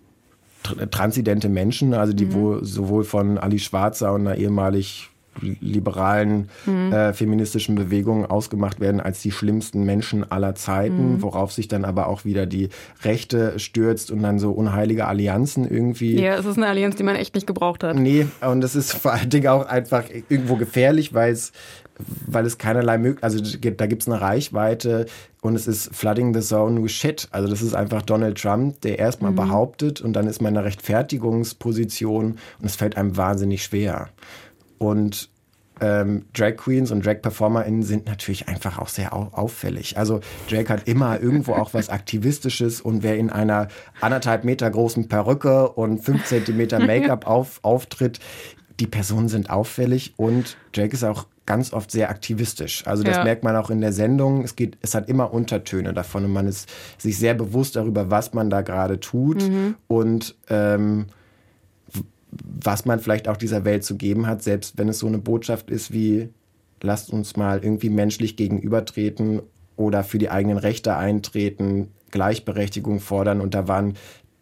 transidente 0.91 1.49
Menschen, 1.49 1.95
also 1.95 2.13
die 2.13 2.27
mhm. 2.27 2.35
wo, 2.35 2.65
sowohl 2.65 3.05
von 3.05 3.39
Ali 3.39 3.59
Schwarzer 3.59 4.13
und 4.13 4.27
einer 4.27 4.37
ehemalig 4.37 5.11
liberalen 5.41 6.49
mhm. 6.65 6.93
äh, 6.93 7.13
feministischen 7.13 7.75
Bewegung 7.75 8.27
ausgemacht 8.27 8.81
werden 8.81 9.01
als 9.01 9.21
die 9.23 9.31
schlimmsten 9.31 9.85
Menschen 9.85 10.31
aller 10.31 10.55
Zeiten, 10.55 11.15
mhm. 11.15 11.23
worauf 11.23 11.53
sich 11.53 11.69
dann 11.69 11.85
aber 11.85 12.09
auch 12.09 12.25
wieder 12.25 12.47
die 12.47 12.69
Rechte 13.03 13.59
stürzt 13.59 14.11
und 14.11 14.23
dann 14.23 14.39
so 14.39 14.53
unheilige 14.53 15.07
Allianzen 15.07 15.69
irgendwie. 15.69 16.21
Ja, 16.21 16.37
es 16.37 16.47
ist 16.47 16.57
eine 16.57 16.67
Allianz, 16.67 16.97
die 16.97 17.03
man 17.03 17.17
echt 17.17 17.35
nicht 17.35 17.47
gebraucht 17.47 17.85
hat. 17.85 17.97
Nee, 17.97 18.27
und 18.41 18.63
es 18.65 18.75
ist 18.75 18.93
vor 18.93 19.13
allen 19.13 19.31
Dingen 19.31 19.49
auch 19.49 19.67
einfach 19.67 20.05
irgendwo 20.29 20.57
gefährlich, 20.57 21.15
weil 21.15 21.33
es 21.33 21.53
weil 21.99 22.45
es 22.45 22.59
keinerlei 22.59 22.99
möglich, 22.99 23.25
also 23.25 23.41
da 23.41 23.87
gibt 23.87 24.03
es 24.03 24.09
eine 24.09 24.21
Reichweite 24.21 25.07
und 25.41 25.55
es 25.55 25.67
ist 25.67 25.95
flooding 25.95 26.35
the 26.35 26.41
zone 26.41 26.83
with 26.83 26.93
shit. 26.93 27.29
Also 27.31 27.49
das 27.49 27.63
ist 27.63 27.75
einfach 27.75 28.03
Donald 28.03 28.41
Trump, 28.41 28.81
der 28.83 28.99
erstmal 28.99 29.31
mhm. 29.31 29.37
behauptet 29.37 30.01
und 30.01 30.13
dann 30.13 30.27
ist 30.27 30.43
man 30.43 30.53
in 30.53 30.59
einer 30.59 30.67
Rechtfertigungsposition 30.67 32.33
und 32.61 32.65
es 32.65 32.77
fällt 32.77 32.97
einem 32.97 33.17
wahnsinnig 33.17 33.63
schwer. 33.63 34.09
Und 34.79 35.31
ähm, 35.81 36.25
Drag 36.33 36.57
Queens 36.57 36.91
und 36.91 37.05
Drag 37.05 37.21
PerformerInnen 37.21 37.83
sind 37.83 38.07
natürlich 38.07 38.49
einfach 38.49 38.79
auch 38.79 38.89
sehr 38.89 39.13
au 39.15 39.29
auffällig. 39.33 39.99
Also 39.99 40.21
Drag 40.51 40.69
hat 40.69 40.89
immer 40.89 41.21
irgendwo 41.21 41.53
auch 41.53 41.75
was 41.75 41.91
Aktivistisches 41.91 42.81
und 42.81 43.03
wer 43.03 43.17
in 43.17 43.31
einer 43.31 43.69
anderthalb 44.01 44.45
Meter 44.45 44.71
großen 44.71 45.09
Perücke 45.09 45.69
und 45.69 45.99
fünf 45.99 46.25
Zentimeter 46.25 46.79
Make-up 46.79 47.27
auf, 47.27 47.61
auftritt, 47.63 48.21
die 48.81 48.87
Personen 48.87 49.29
sind 49.29 49.51
auffällig 49.51 50.15
und 50.17 50.57
Drag 50.73 50.93
ist 50.93 51.05
auch 51.05 51.27
ganz 51.45 51.73
oft 51.73 51.91
sehr 51.91 52.11
aktivistisch. 52.11 52.87
Also 52.87 53.03
das 53.03 53.19
ja. 53.19 53.25
merkt 53.25 53.45
man 53.45 53.55
auch 53.55 53.71
in 53.71 53.81
der 53.81 53.93
Sendung. 53.93 54.43
Es 54.43 54.57
geht, 54.57 54.77
es 54.81 54.95
hat 54.95 55.09
immer 55.09 55.33
Untertöne 55.33 55.95
davon 55.95 56.25
und 56.25 56.33
man 56.33 56.49
ist 56.49 56.69
sich 56.99 57.19
sehr 57.19 57.35
bewusst 57.35 57.77
darüber, 57.77 58.11
was 58.11 58.35
man 58.35 58.51
da 58.51 58.63
gerade 58.63 58.99
tut 58.99 59.43
mhm. 59.43 59.77
und 59.87 60.35
ähm, 60.49 61.07
was 62.45 62.85
man 62.85 63.01
vielleicht 63.01 63.29
auch 63.29 63.37
dieser 63.37 63.65
Welt 63.65 63.85
zu 63.85 63.97
geben 63.97 64.27
hat, 64.27 64.43
selbst 64.43 64.79
wenn 64.79 64.89
es 64.89 64.99
so 64.99 65.07
eine 65.07 65.19
Botschaft 65.19 65.71
ist 65.71 65.93
wie 65.93 66.31
lasst 66.83 67.11
uns 67.11 67.37
mal 67.37 67.63
irgendwie 67.63 67.91
menschlich 67.91 68.37
gegenübertreten 68.37 69.43
oder 69.77 70.05
für 70.05 70.19
die 70.19 70.31
eigenen 70.31 70.59
Rechte 70.59 70.97
eintreten, 70.97 71.89
Gleichberechtigung 72.11 73.01
fordern 73.01 73.41
und 73.41 73.55
da 73.55 73.69
waren 73.69 73.95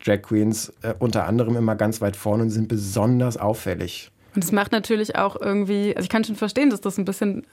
Drag 0.04 0.22
Queens 0.22 0.72
äh, 0.82 0.94
unter 0.98 1.26
anderem 1.26 1.56
immer 1.56 1.76
ganz 1.76 2.00
weit 2.00 2.16
vorne 2.16 2.42
und 2.44 2.50
sind 2.50 2.68
besonders 2.68 3.36
auffällig. 3.36 4.10
Und 4.34 4.44
es 4.44 4.52
macht 4.52 4.72
natürlich 4.72 5.16
auch 5.16 5.40
irgendwie, 5.40 5.96
also 5.96 6.04
ich 6.04 6.10
kann 6.10 6.24
schon 6.24 6.36
verstehen, 6.36 6.70
dass 6.70 6.80
das 6.80 6.98
ein 6.98 7.04
bisschen 7.04 7.46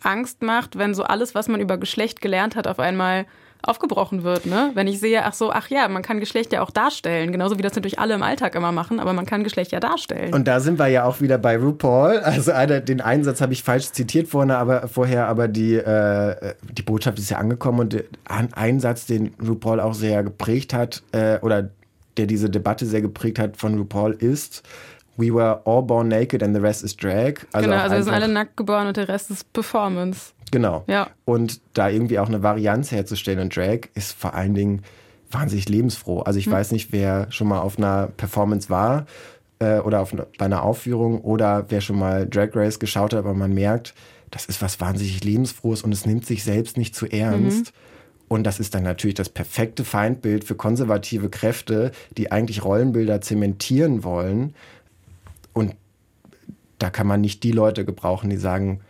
Angst 0.00 0.42
macht, 0.42 0.78
wenn 0.78 0.94
so 0.94 1.02
alles, 1.02 1.34
was 1.34 1.48
man 1.48 1.60
über 1.60 1.76
Geschlecht 1.76 2.20
gelernt 2.20 2.56
hat, 2.56 2.66
auf 2.66 2.78
einmal 2.78 3.26
aufgebrochen 3.62 4.22
wird, 4.22 4.46
ne? 4.46 4.70
Wenn 4.74 4.86
ich 4.86 5.00
sehe, 5.00 5.24
ach 5.24 5.34
so, 5.34 5.50
ach 5.50 5.68
ja, 5.68 5.88
man 5.88 6.02
kann 6.02 6.20
Geschlecht 6.20 6.52
ja 6.52 6.62
auch 6.62 6.70
darstellen, 6.70 7.32
genauso 7.32 7.58
wie 7.58 7.62
das 7.62 7.74
natürlich 7.74 7.98
alle 7.98 8.14
im 8.14 8.22
Alltag 8.22 8.54
immer 8.54 8.72
machen, 8.72 9.00
aber 9.00 9.12
man 9.12 9.26
kann 9.26 9.44
Geschlecht 9.44 9.72
ja 9.72 9.80
darstellen. 9.80 10.32
Und 10.32 10.46
da 10.46 10.60
sind 10.60 10.78
wir 10.78 10.86
ja 10.86 11.04
auch 11.04 11.20
wieder 11.20 11.38
bei 11.38 11.56
RuPaul. 11.56 12.18
Also 12.38 12.52
einer, 12.52 12.80
den 12.80 13.00
Einsatz 13.00 13.40
habe 13.40 13.52
ich 13.52 13.62
falsch 13.62 13.90
zitiert 13.90 14.28
vorne, 14.28 14.58
aber 14.58 14.86
vorher, 14.86 15.26
aber 15.28 15.48
die, 15.48 15.74
äh, 15.74 16.54
die 16.70 16.82
Botschaft 16.82 17.18
ist 17.18 17.30
ja 17.30 17.38
angekommen 17.38 17.80
und 17.80 18.04
ein 18.26 18.52
Einsatz, 18.52 19.06
den 19.06 19.34
RuPaul 19.44 19.80
auch 19.80 19.94
sehr 19.94 20.22
geprägt 20.22 20.72
hat, 20.72 21.02
äh, 21.12 21.38
oder 21.40 21.70
der 22.16 22.26
diese 22.26 22.50
Debatte 22.50 22.86
sehr 22.86 23.00
geprägt 23.00 23.38
hat 23.38 23.56
von 23.56 23.76
RuPaul, 23.76 24.12
ist, 24.12 24.62
We 25.18 25.34
were 25.34 25.60
all 25.64 25.82
born 25.82 26.06
naked 26.06 26.44
and 26.44 26.54
the 26.54 26.60
rest 26.60 26.84
is 26.84 26.96
drag. 26.96 27.44
Also 27.52 27.68
genau, 27.68 27.82
also 27.82 27.96
wir 27.96 28.04
sind 28.04 28.14
alle 28.14 28.28
nackt 28.28 28.56
geboren 28.56 28.86
und 28.86 28.96
der 28.96 29.08
Rest 29.08 29.32
ist 29.32 29.52
Performance. 29.52 30.32
Genau. 30.50 30.84
Ja. 30.86 31.08
Und 31.24 31.60
da 31.74 31.88
irgendwie 31.88 32.18
auch 32.18 32.28
eine 32.28 32.42
Varianz 32.42 32.92
herzustellen 32.92 33.40
und 33.40 33.54
Drag 33.54 33.80
ist 33.94 34.12
vor 34.12 34.34
allen 34.34 34.54
Dingen 34.54 34.82
wahnsinnig 35.30 35.68
lebensfroh. 35.68 36.20
Also 36.20 36.38
ich 36.38 36.46
hm. 36.46 36.52
weiß 36.52 36.72
nicht, 36.72 36.92
wer 36.92 37.30
schon 37.30 37.48
mal 37.48 37.60
auf 37.60 37.78
einer 37.78 38.08
Performance 38.16 38.70
war 38.70 39.06
äh, 39.58 39.78
oder 39.78 40.00
auf, 40.00 40.14
bei 40.38 40.44
einer 40.44 40.62
Aufführung 40.62 41.20
oder 41.20 41.66
wer 41.68 41.80
schon 41.80 41.98
mal 41.98 42.26
Drag 42.28 42.50
Race 42.54 42.78
geschaut 42.78 43.12
hat, 43.12 43.18
aber 43.18 43.34
man 43.34 43.52
merkt, 43.52 43.94
das 44.30 44.46
ist 44.46 44.60
was 44.62 44.80
wahnsinnig 44.80 45.24
lebensfrohes 45.24 45.82
und 45.82 45.92
es 45.92 46.06
nimmt 46.06 46.26
sich 46.26 46.44
selbst 46.44 46.76
nicht 46.76 46.94
zu 46.94 47.06
ernst. 47.06 47.66
Mhm. 47.66 47.72
Und 48.28 48.44
das 48.44 48.60
ist 48.60 48.74
dann 48.74 48.82
natürlich 48.82 49.14
das 49.14 49.30
perfekte 49.30 49.84
Feindbild 49.84 50.44
für 50.44 50.54
konservative 50.54 51.30
Kräfte, 51.30 51.92
die 52.18 52.30
eigentlich 52.30 52.62
Rollenbilder 52.62 53.22
zementieren 53.22 54.04
wollen 54.04 54.54
und 55.58 55.74
da 56.78 56.90
kann 56.90 57.06
man 57.06 57.20
nicht 57.20 57.42
die 57.42 57.50
Leute 57.50 57.84
gebrauchen, 57.84 58.30
die 58.30 58.36
sagen, 58.36 58.80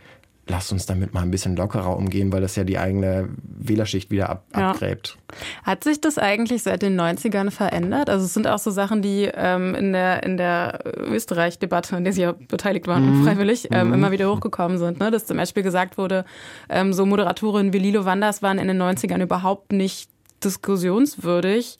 lasst 0.49 0.73
uns 0.73 0.87
damit 0.87 1.15
mal 1.15 1.23
ein 1.23 1.31
bisschen 1.31 1.57
lockerer 1.57 1.97
umgehen, 1.97 2.33
weil 2.33 2.41
das 2.41 2.57
ja 2.57 2.65
die 2.65 2.79
eigene 2.79 3.29
Wählerschicht 3.43 4.11
wieder 4.11 4.31
ab 4.31 4.45
ja. 4.55 4.71
abgräbt. 4.71 5.19
Hat 5.63 5.85
sich 5.85 6.01
das 6.01 6.19
eigentlich 6.19 6.63
seit 6.63 6.83
den 6.83 6.99
90ern 6.99 7.51
verändert? 7.51 8.11
Also 8.11 8.25
es 8.25 8.35
sind 8.35 8.47
auch 8.47 8.59
so 8.59 8.71
Sachen, 8.71 9.03
die 9.03 9.31
ähm, 9.33 9.75
in 9.75 9.93
der, 9.93 10.23
in 10.23 10.37
der 10.37 10.81
Österreich-Debatte, 10.97 11.97
in 11.97 12.05
der 12.05 12.13
Sie 12.13 12.23
ja 12.23 12.33
beteiligt 12.33 12.87
waren, 12.87 13.21
mhm. 13.21 13.25
freiwillig, 13.25 13.69
ähm, 13.71 13.89
mhm. 13.89 13.95
immer 13.95 14.11
wieder 14.11 14.31
hochgekommen 14.31 14.79
sind. 14.79 15.01
Ne? 15.01 15.11
Dass 15.11 15.27
zum 15.27 15.37
Beispiel 15.37 15.63
gesagt 15.63 15.99
wurde, 15.99 16.25
ähm, 16.69 16.93
so 16.93 17.05
Moderatorinnen 17.05 17.73
wie 17.73 17.79
Lilo 17.79 18.05
Wanders 18.05 18.43
waren 18.43 18.59
in 18.59 18.69
den 18.69 18.81
90ern 18.81 19.23
überhaupt 19.23 19.73
nicht 19.73 20.11
diskussionswürdig. 20.45 21.79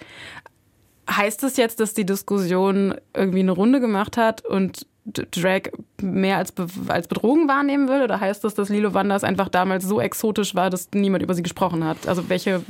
heißt 1.11 1.43
es 1.45 1.57
jetzt, 1.57 1.81
dass 1.81 1.95
die 1.95 2.05
Diskussion 2.05 2.95
irgendwie 3.15 3.41
eine 3.41 3.53
Runde 3.53 3.81
gemacht 3.81 4.17
hat 4.17 4.45
und 4.45 4.87
Drag 5.13 5.71
mehr 6.01 6.37
als, 6.37 6.53
Be 6.53 6.67
als 6.89 7.09
Bedrohung 7.09 7.49
wahrnehmen 7.49 7.89
will? 7.89 8.03
Oder 8.03 8.21
heißt 8.21 8.45
das, 8.45 8.55
dass 8.55 8.69
Lilo 8.69 8.95
Wanders 8.95 9.25
einfach 9.25 9.49
damals 9.49 9.85
so 9.85 10.01
exotisch 10.01 10.55
war, 10.55 10.71
dass 10.71 10.89
niemand 10.95 11.23
über 11.23 11.35
sie 11.35 11.43
gesprochen 11.43 11.85
hat? 11.85 12.07
Also 12.07 12.29
welche 12.29 12.63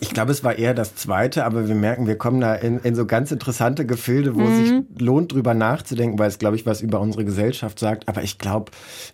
ich 0.00 0.10
glaube, 0.10 0.30
es 0.30 0.44
war 0.44 0.56
eher 0.56 0.74
das 0.74 0.94
Zweite, 0.94 1.44
aber 1.44 1.66
wir 1.66 1.74
merken, 1.74 2.06
wir 2.06 2.16
kommen 2.16 2.40
da 2.40 2.54
in, 2.54 2.78
in 2.80 2.94
so 2.94 3.04
ganz 3.04 3.32
interessante 3.32 3.84
Gefilde, 3.84 4.34
wo 4.36 4.40
mhm. 4.40 4.46
es 4.46 4.68
sich 4.68 4.82
lohnt, 5.00 5.32
drüber 5.32 5.54
nachzudenken, 5.54 6.18
weil 6.18 6.28
es, 6.28 6.38
glaube 6.38 6.56
ich, 6.56 6.66
was 6.66 6.82
über 6.82 7.00
unsere 7.00 7.24
Gesellschaft 7.24 7.78
sagt. 7.78 8.08
Aber 8.08 8.22
ich 8.22 8.38
glaube, 8.38 8.70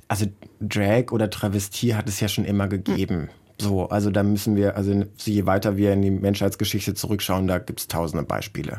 also 0.08 0.26
Drag 0.60 1.10
oder 1.10 1.30
Travestie 1.30 1.94
hat 1.94 2.08
es 2.08 2.20
ja 2.20 2.28
schon 2.28 2.44
immer 2.44 2.68
gegeben. 2.68 3.22
Mhm. 3.22 3.28
So, 3.62 3.88
also 3.88 4.10
da 4.10 4.22
müssen 4.22 4.56
wir, 4.56 4.76
also 4.76 5.04
je 5.18 5.46
weiter 5.46 5.76
wir 5.76 5.92
in 5.92 6.02
die 6.02 6.10
Menschheitsgeschichte 6.10 6.94
zurückschauen, 6.94 7.46
da 7.46 7.58
gibt 7.58 7.80
es 7.80 7.88
tausende 7.88 8.24
Beispiele. 8.24 8.78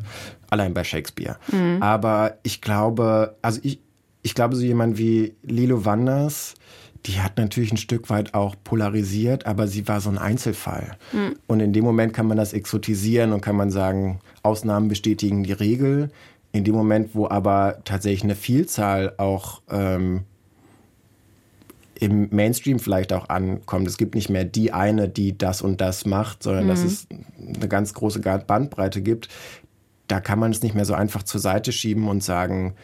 Allein 0.49 0.73
bei 0.73 0.83
Shakespeare. 0.83 1.37
Mhm. 1.51 1.81
Aber 1.81 2.37
ich 2.43 2.61
glaube, 2.61 3.35
also 3.41 3.59
ich, 3.63 3.79
ich 4.21 4.35
glaube, 4.35 4.55
so 4.55 4.63
jemand 4.63 4.97
wie 4.97 5.35
Lilo 5.43 5.85
Wanders, 5.85 6.55
die 7.05 7.19
hat 7.19 7.37
natürlich 7.37 7.71
ein 7.71 7.77
Stück 7.77 8.09
weit 8.09 8.33
auch 8.33 8.55
polarisiert, 8.63 9.45
aber 9.45 9.67
sie 9.67 9.87
war 9.87 9.99
so 10.01 10.09
ein 10.09 10.17
Einzelfall. 10.17 10.97
Mhm. 11.11 11.35
Und 11.47 11.59
in 11.59 11.73
dem 11.73 11.83
Moment 11.83 12.13
kann 12.13 12.27
man 12.27 12.37
das 12.37 12.53
exotisieren 12.53 13.33
und 13.33 13.41
kann 13.41 13.55
man 13.55 13.71
sagen, 13.71 14.19
Ausnahmen 14.41 14.87
bestätigen 14.87 15.43
die 15.43 15.53
Regel. 15.53 16.11
In 16.51 16.63
dem 16.63 16.75
Moment, 16.75 17.09
wo 17.13 17.27
aber 17.27 17.79
tatsächlich 17.83 18.23
eine 18.23 18.35
Vielzahl 18.35 19.13
auch 19.17 19.61
ähm, 19.71 20.23
im 22.03 22.27
Mainstream 22.31 22.79
vielleicht 22.79 23.13
auch 23.13 23.29
ankommt. 23.29 23.87
Es 23.87 23.97
gibt 23.97 24.13
nicht 24.13 24.29
mehr 24.29 24.43
die 24.43 24.73
eine, 24.73 25.07
die 25.07 25.37
das 25.37 25.61
und 25.61 25.79
das 25.79 26.05
macht, 26.05 26.43
sondern 26.43 26.65
mhm. 26.65 26.69
dass 26.69 26.83
es 26.83 27.07
eine 27.39 27.69
ganz 27.69 27.93
große 27.93 28.19
Bandbreite 28.19 29.01
gibt. 29.01 29.29
Da 30.07 30.19
kann 30.19 30.37
man 30.37 30.51
es 30.51 30.61
nicht 30.61 30.75
mehr 30.75 30.83
so 30.83 30.95
einfach 30.95 31.23
zur 31.23 31.39
Seite 31.39 31.71
schieben 31.71 32.09
und 32.09 32.21
sagen, 32.21 32.75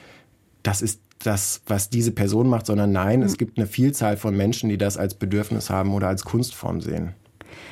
das 0.64 0.82
ist 0.82 1.02
das, 1.20 1.62
was 1.68 1.90
diese 1.90 2.14
Person 2.14 2.48
macht, 2.48 2.66
sondern 2.66 2.94
nein, 2.94 3.20
mhm. 3.20 3.26
es 3.26 3.38
gibt 3.38 3.58
eine 3.58 3.68
Vielzahl 3.68 4.16
von 4.16 4.38
Menschen, 4.38 4.70
die 4.70 4.78
das 4.78 4.96
als 4.96 5.16
Bedürfnis 5.16 5.70
haben 5.70 5.94
oder 5.94 6.08
als 6.08 6.24
Kunstform 6.24 6.80
sehen. 6.80 7.14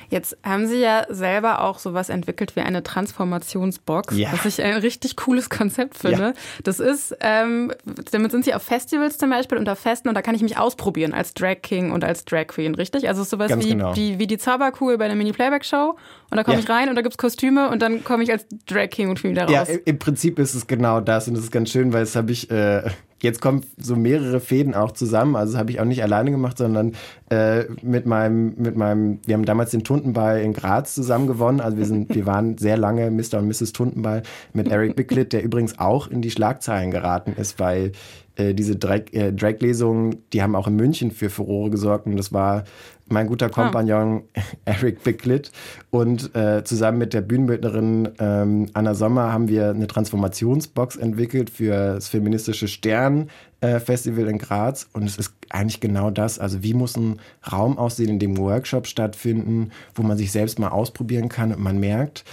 Jetzt 0.09 0.37
haben 0.43 0.67
Sie 0.67 0.79
ja 0.79 1.05
selber 1.09 1.61
auch 1.61 1.79
sowas 1.79 2.09
entwickelt 2.09 2.55
wie 2.55 2.61
eine 2.61 2.83
Transformationsbox, 2.83 4.17
ja. 4.17 4.29
was 4.31 4.45
ich 4.45 4.61
ein 4.63 4.77
richtig 4.77 5.15
cooles 5.15 5.49
Konzept 5.49 5.97
finde. 5.97 6.17
Ja. 6.17 6.33
Das 6.63 6.79
ist, 6.79 7.15
ähm, 7.19 7.73
damit 8.11 8.31
sind 8.31 8.45
Sie 8.45 8.53
auf 8.53 8.63
Festivals 8.63 9.17
zum 9.17 9.29
Beispiel 9.29 9.57
unter 9.57 9.75
Festen 9.75 10.07
und 10.09 10.15
da 10.15 10.21
kann 10.21 10.35
ich 10.35 10.41
mich 10.41 10.57
ausprobieren 10.57 11.13
als 11.13 11.33
Drag 11.33 11.61
King 11.61 11.91
und 11.91 12.03
als 12.03 12.25
Drag 12.25 12.47
Queen, 12.47 12.75
richtig? 12.75 13.07
Also 13.07 13.23
sowas 13.23 13.51
wie, 13.57 13.69
genau. 13.69 13.93
die, 13.93 14.19
wie 14.19 14.27
die 14.27 14.37
Zauberkugel 14.37 14.97
bei 14.97 15.07
der 15.07 15.15
Mini-Playback-Show 15.15 15.97
und 16.29 16.37
da 16.37 16.43
komme 16.43 16.57
ja. 16.57 16.63
ich 16.63 16.69
rein 16.69 16.89
und 16.89 16.95
da 16.95 17.01
gibt 17.01 17.13
es 17.13 17.17
Kostüme 17.17 17.69
und 17.69 17.81
dann 17.81 18.03
komme 18.03 18.23
ich 18.23 18.31
als 18.31 18.45
Drag 18.65 18.89
King 18.89 19.09
und 19.09 19.19
Queen 19.19 19.35
da 19.35 19.45
raus. 19.45 19.51
Ja, 19.51 19.77
im 19.85 19.99
Prinzip 19.99 20.39
ist 20.39 20.55
es 20.55 20.67
genau 20.67 21.01
das 21.01 21.27
und 21.27 21.35
das 21.35 21.43
ist 21.43 21.51
ganz 21.51 21.69
schön, 21.69 21.93
weil 21.93 22.01
das 22.01 22.15
habe 22.15 22.31
ich 22.31 22.49
äh, 22.49 22.83
Jetzt 23.21 23.41
kommen 23.41 23.65
so 23.77 23.95
mehrere 23.95 24.39
Fäden 24.39 24.75
auch 24.75 24.91
zusammen. 24.91 25.35
Also 25.35 25.57
habe 25.57 25.71
ich 25.71 25.79
auch 25.79 25.85
nicht 25.85 26.03
alleine 26.03 26.29
gemacht, 26.29 26.57
sondern 26.57 26.93
äh, 27.29 27.65
mit 27.81 28.05
meinem, 28.05 28.53
mit 28.57 28.77
meinem, 28.77 29.19
wir 29.25 29.33
haben 29.33 29.45
damals 29.45 29.71
den 29.71 29.83
Tuntenball 29.83 30.39
in 30.39 30.53
Graz 30.53 30.95
zusammen 30.95 31.27
gewonnen. 31.27 31.59
Also 31.59 31.77
wir 31.77 31.85
sind, 31.85 32.15
wir 32.15 32.25
waren 32.25 32.57
sehr 32.57 32.77
lange 32.77 33.11
Mr. 33.11 33.39
und 33.39 33.47
Mrs. 33.47 33.73
Tuntenball 33.73 34.23
mit 34.53 34.69
Eric 34.69 34.95
Bicklitt, 34.95 35.33
der 35.33 35.43
übrigens 35.43 35.77
auch 35.79 36.07
in 36.07 36.21
die 36.21 36.31
Schlagzeilen 36.31 36.91
geraten 36.91 37.33
ist, 37.33 37.59
weil 37.59 37.91
äh, 38.37 38.53
diese 38.53 38.73
äh, 38.73 39.33
Drag-Lesungen, 39.33 40.23
die 40.31 40.41
haben 40.41 40.55
auch 40.55 40.67
in 40.67 40.75
München 40.75 41.11
für 41.11 41.29
Furore 41.29 41.69
gesorgt 41.69 42.05
und 42.05 42.17
das 42.17 42.31
war 42.31 42.63
mein 43.09 43.27
guter 43.27 43.47
ah. 43.47 43.49
Kompagnon 43.49 44.23
ah. 44.35 44.41
Eric 44.65 45.03
Bicklitt 45.03 45.51
und 45.89 46.35
äh, 46.35 46.63
zusammen 46.63 46.99
mit 46.99 47.13
der 47.13 47.21
Bühnenbildnerin 47.21 48.09
ähm, 48.19 48.67
Anna 48.73 48.93
Sommer 48.93 49.33
haben 49.33 49.47
wir 49.47 49.71
eine 49.71 49.87
Transformationsbox 49.87 50.97
entwickelt 50.97 51.49
für 51.49 51.95
das 51.95 52.09
feministische 52.09 52.67
Stern 52.67 53.29
äh, 53.56 53.56
Festival 53.61 54.27
in 54.27 54.37
Graz 54.37 54.87
und 54.93 55.03
es 55.03 55.17
ist 55.17 55.33
eigentlich 55.49 55.79
genau 55.79 56.11
das. 56.11 56.37
Also 56.37 56.61
wie 56.63 56.73
muss 56.73 56.95
ein 56.95 57.19
Raum 57.51 57.77
aussehen, 57.77 58.09
in 58.09 58.19
dem 58.19 58.37
Workshop 58.37 58.87
stattfinden, 58.87 59.71
wo 59.95 60.03
man 60.03 60.17
sich 60.17 60.31
selbst 60.31 60.59
mal 60.59 60.69
ausprobieren 60.69 61.29
kann 61.29 61.53
und 61.53 61.61
man 61.61 61.79
merkt, 61.79 62.23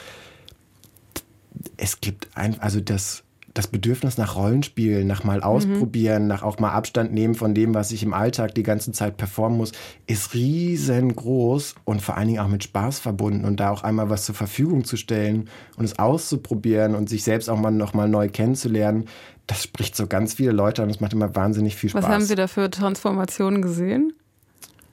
es 1.76 2.00
gibt 2.00 2.28
ein, 2.34 2.60
also 2.60 2.80
das 2.80 3.24
das 3.54 3.68
Bedürfnis 3.68 4.18
nach 4.18 4.34
Rollenspielen, 4.34 5.06
nach 5.06 5.22
mal 5.22 5.40
ausprobieren, 5.40 6.22
mhm. 6.22 6.28
nach 6.28 6.42
auch 6.42 6.58
mal 6.58 6.72
Abstand 6.72 7.12
nehmen 7.14 7.36
von 7.36 7.54
dem, 7.54 7.72
was 7.72 7.92
ich 7.92 8.02
im 8.02 8.12
Alltag 8.12 8.52
die 8.56 8.64
ganze 8.64 8.90
Zeit 8.90 9.16
performen 9.16 9.56
muss, 9.56 9.70
ist 10.08 10.34
riesengroß 10.34 11.76
und 11.84 12.02
vor 12.02 12.16
allen 12.16 12.26
Dingen 12.26 12.40
auch 12.40 12.48
mit 12.48 12.64
Spaß 12.64 12.98
verbunden 12.98 13.44
und 13.44 13.60
da 13.60 13.70
auch 13.70 13.84
einmal 13.84 14.10
was 14.10 14.24
zur 14.24 14.34
Verfügung 14.34 14.84
zu 14.84 14.96
stellen 14.96 15.48
und 15.76 15.84
es 15.84 16.00
auszuprobieren 16.00 16.96
und 16.96 17.08
sich 17.08 17.22
selbst 17.22 17.48
auch 17.48 17.58
mal 17.58 17.70
noch 17.70 17.94
mal 17.94 18.08
neu 18.08 18.28
kennenzulernen, 18.28 19.04
das 19.46 19.62
spricht 19.62 19.96
so 19.96 20.06
ganz 20.06 20.34
viele 20.34 20.52
Leute 20.52 20.82
an. 20.82 20.88
Das 20.88 21.00
macht 21.00 21.12
immer 21.12 21.34
wahnsinnig 21.34 21.76
viel 21.76 21.90
Spaß. 21.90 22.02
Was 22.02 22.10
haben 22.10 22.24
Sie 22.24 22.34
da 22.34 22.46
für 22.46 22.70
Transformationen 22.70 23.62
gesehen? 23.62 24.12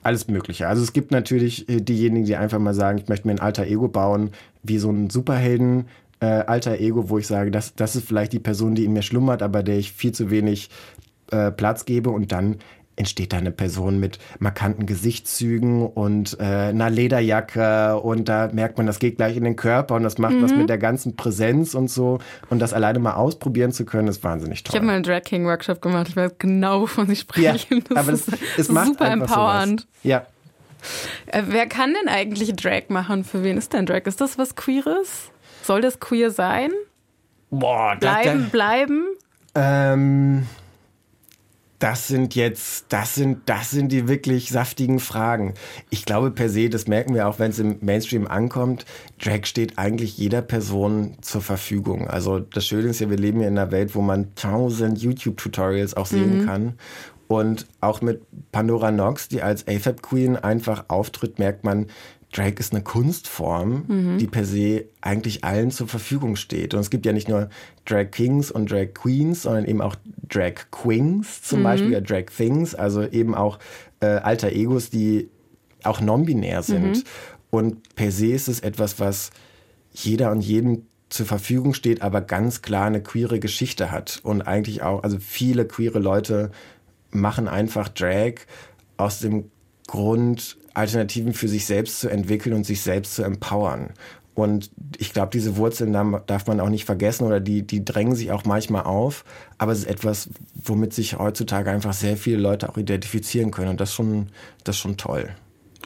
Alles 0.02 0.28
Mögliche. 0.28 0.66
Also 0.68 0.82
es 0.82 0.92
gibt 0.92 1.10
natürlich 1.10 1.68
äh, 1.68 1.80
diejenigen, 1.80 2.26
die 2.26 2.36
einfach 2.36 2.58
mal 2.58 2.74
sagen, 2.74 2.98
ich 2.98 3.08
möchte 3.08 3.26
mir 3.26 3.34
ein 3.34 3.40
alter 3.40 3.64
Ego 3.64 3.88
bauen, 3.88 4.32
wie 4.62 4.78
so 4.78 4.90
ein 4.90 5.10
Superhelden, 5.10 5.86
äh, 6.20 6.26
alter 6.26 6.78
Ego, 6.78 7.08
wo 7.08 7.18
ich 7.18 7.26
sage, 7.26 7.50
das, 7.50 7.74
das 7.74 7.96
ist 7.96 8.06
vielleicht 8.06 8.32
die 8.32 8.40
Person, 8.40 8.74
die 8.74 8.84
in 8.84 8.92
mir 8.92 9.02
schlummert, 9.02 9.42
aber 9.42 9.62
der 9.62 9.78
ich 9.78 9.92
viel 9.92 10.12
zu 10.12 10.30
wenig 10.30 10.70
äh, 11.30 11.50
Platz 11.50 11.84
gebe 11.84 12.10
und 12.10 12.32
dann 12.32 12.56
entsteht 13.02 13.32
da 13.32 13.38
eine 13.38 13.50
Person 13.50 13.98
mit 13.98 14.18
markanten 14.38 14.86
Gesichtszügen 14.86 15.86
und 15.86 16.38
äh, 16.38 16.44
einer 16.44 16.88
Lederjacke 16.88 17.98
und 17.98 18.28
da 18.28 18.48
merkt 18.52 18.78
man, 18.78 18.86
das 18.86 19.00
geht 19.00 19.16
gleich 19.16 19.36
in 19.36 19.44
den 19.44 19.56
Körper 19.56 19.96
und 19.96 20.04
das 20.04 20.18
macht 20.18 20.34
mhm. 20.34 20.42
was 20.42 20.54
mit 20.54 20.68
der 20.68 20.78
ganzen 20.78 21.16
Präsenz 21.16 21.74
und 21.74 21.88
so 21.88 22.20
und 22.48 22.60
das 22.60 22.72
alleine 22.72 23.00
mal 23.00 23.14
ausprobieren 23.14 23.72
zu 23.72 23.84
können, 23.84 24.06
ist 24.06 24.22
wahnsinnig 24.22 24.62
toll. 24.62 24.72
Ich 24.72 24.76
habe 24.76 24.86
mal 24.86 24.94
einen 24.94 25.02
Drag 25.02 25.22
King 25.22 25.44
Workshop 25.46 25.82
gemacht, 25.82 26.08
ich 26.08 26.16
weiß 26.16 26.32
genau, 26.38 26.82
wovon 26.82 27.08
Sie 27.08 27.16
sprechen. 27.16 27.78
Ja, 27.78 27.84
das 27.88 27.98
aber 27.98 28.12
das, 28.12 28.28
ist, 28.28 28.58
es 28.58 28.68
macht 28.68 28.86
super 28.86 29.10
empowernd. 29.10 29.80
Sowas. 29.80 29.92
Ja. 30.04 30.26
Äh, 31.26 31.42
wer 31.48 31.66
kann 31.66 31.94
denn 32.00 32.08
eigentlich 32.08 32.54
Drag 32.54 32.88
machen? 32.88 33.24
Für 33.24 33.42
wen 33.42 33.58
ist 33.58 33.72
denn 33.72 33.86
Drag? 33.86 34.02
Ist 34.06 34.20
das 34.20 34.38
was 34.38 34.54
Queeres? 34.54 35.30
Soll 35.62 35.80
das 35.80 36.00
queer 36.00 36.30
sein? 36.30 36.70
Boah, 37.50 37.96
bleiben, 37.96 38.42
das, 38.42 38.50
bleiben. 38.50 39.04
Ähm, 39.54 40.46
das 41.82 42.06
sind 42.06 42.36
jetzt, 42.36 42.86
das 42.90 43.16
sind, 43.16 43.40
das 43.46 43.72
sind 43.72 43.90
die 43.90 44.06
wirklich 44.06 44.50
saftigen 44.50 45.00
Fragen. 45.00 45.54
Ich 45.90 46.04
glaube 46.04 46.30
per 46.30 46.48
se, 46.48 46.68
das 46.68 46.86
merken 46.86 47.12
wir 47.12 47.26
auch, 47.26 47.40
wenn 47.40 47.50
es 47.50 47.58
im 47.58 47.78
Mainstream 47.80 48.28
ankommt, 48.28 48.86
Drag 49.20 49.46
steht 49.46 49.78
eigentlich 49.78 50.16
jeder 50.16 50.42
Person 50.42 51.16
zur 51.22 51.40
Verfügung. 51.42 52.06
Also 52.06 52.38
das 52.38 52.66
Schöne 52.66 52.90
ist 52.90 53.00
ja, 53.00 53.10
wir 53.10 53.16
leben 53.16 53.40
ja 53.40 53.48
in 53.48 53.58
einer 53.58 53.72
Welt, 53.72 53.96
wo 53.96 54.00
man 54.00 54.32
tausend 54.36 55.02
YouTube-Tutorials 55.02 55.94
auch 55.94 56.06
sehen 56.06 56.42
mhm. 56.42 56.46
kann. 56.46 56.74
Und 57.26 57.66
auch 57.80 58.00
mit 58.00 58.22
Pandora 58.52 58.92
Nox, 58.92 59.26
die 59.26 59.42
als 59.42 59.66
AFAB 59.66 60.02
Queen 60.02 60.36
einfach 60.36 60.84
auftritt, 60.86 61.40
merkt 61.40 61.64
man, 61.64 61.86
Drag 62.32 62.54
ist 62.58 62.72
eine 62.72 62.82
Kunstform, 62.82 63.84
mhm. 63.86 64.18
die 64.18 64.26
per 64.26 64.44
se 64.44 64.86
eigentlich 65.02 65.44
allen 65.44 65.70
zur 65.70 65.86
Verfügung 65.86 66.36
steht. 66.36 66.72
Und 66.74 66.80
es 66.80 66.90
gibt 66.90 67.04
ja 67.04 67.12
nicht 67.12 67.28
nur 67.28 67.50
Drag 67.84 68.10
Kings 68.10 68.50
und 68.50 68.70
Drag 68.70 68.94
Queens, 68.94 69.42
sondern 69.42 69.66
eben 69.66 69.82
auch 69.82 69.96
Drag 70.28 70.54
Queens 70.70 71.42
zum 71.42 71.60
mhm. 71.60 71.64
Beispiel, 71.64 71.92
ja 71.92 72.00
Drag 72.00 72.26
Things, 72.34 72.74
also 72.74 73.02
eben 73.06 73.34
auch 73.34 73.58
äh, 74.00 74.06
alter 74.06 74.50
Egos, 74.50 74.88
die 74.88 75.28
auch 75.82 76.00
non-binär 76.00 76.62
sind. 76.62 76.96
Mhm. 76.98 77.02
Und 77.50 77.94
per 77.94 78.10
se 78.10 78.28
ist 78.28 78.48
es 78.48 78.60
etwas, 78.60 78.98
was 78.98 79.30
jeder 79.92 80.30
und 80.30 80.40
jedem 80.40 80.86
zur 81.10 81.26
Verfügung 81.26 81.74
steht, 81.74 82.00
aber 82.00 82.22
ganz 82.22 82.62
klar 82.62 82.86
eine 82.86 83.02
queere 83.02 83.38
Geschichte 83.40 83.90
hat. 83.90 84.20
Und 84.22 84.40
eigentlich 84.42 84.82
auch, 84.82 85.02
also 85.02 85.18
viele 85.20 85.66
queere 85.66 85.98
Leute 85.98 86.50
machen 87.10 87.46
einfach 87.46 87.90
Drag 87.90 88.36
aus 88.96 89.20
dem 89.20 89.50
Grund, 89.86 90.56
Alternativen 90.74 91.34
für 91.34 91.48
sich 91.48 91.66
selbst 91.66 92.00
zu 92.00 92.08
entwickeln 92.08 92.54
und 92.54 92.64
sich 92.64 92.80
selbst 92.80 93.14
zu 93.14 93.22
empowern. 93.22 93.90
Und 94.34 94.70
ich 94.96 95.12
glaube, 95.12 95.30
diese 95.30 95.56
Wurzeln 95.56 95.92
darf 96.26 96.46
man 96.46 96.60
auch 96.60 96.70
nicht 96.70 96.86
vergessen 96.86 97.26
oder 97.26 97.38
die, 97.38 97.66
die 97.66 97.84
drängen 97.84 98.14
sich 98.14 98.32
auch 98.32 98.44
manchmal 98.44 98.84
auf. 98.84 99.24
Aber 99.58 99.72
es 99.72 99.80
ist 99.80 99.88
etwas, 99.88 100.30
womit 100.54 100.94
sich 100.94 101.18
heutzutage 101.18 101.70
einfach 101.70 101.92
sehr 101.92 102.16
viele 102.16 102.38
Leute 102.38 102.70
auch 102.70 102.78
identifizieren 102.78 103.50
können. 103.50 103.70
Und 103.70 103.80
das 103.80 103.90
ist 103.90 103.94
schon, 103.94 104.28
das 104.64 104.78
schon 104.78 104.96
toll. 104.96 105.28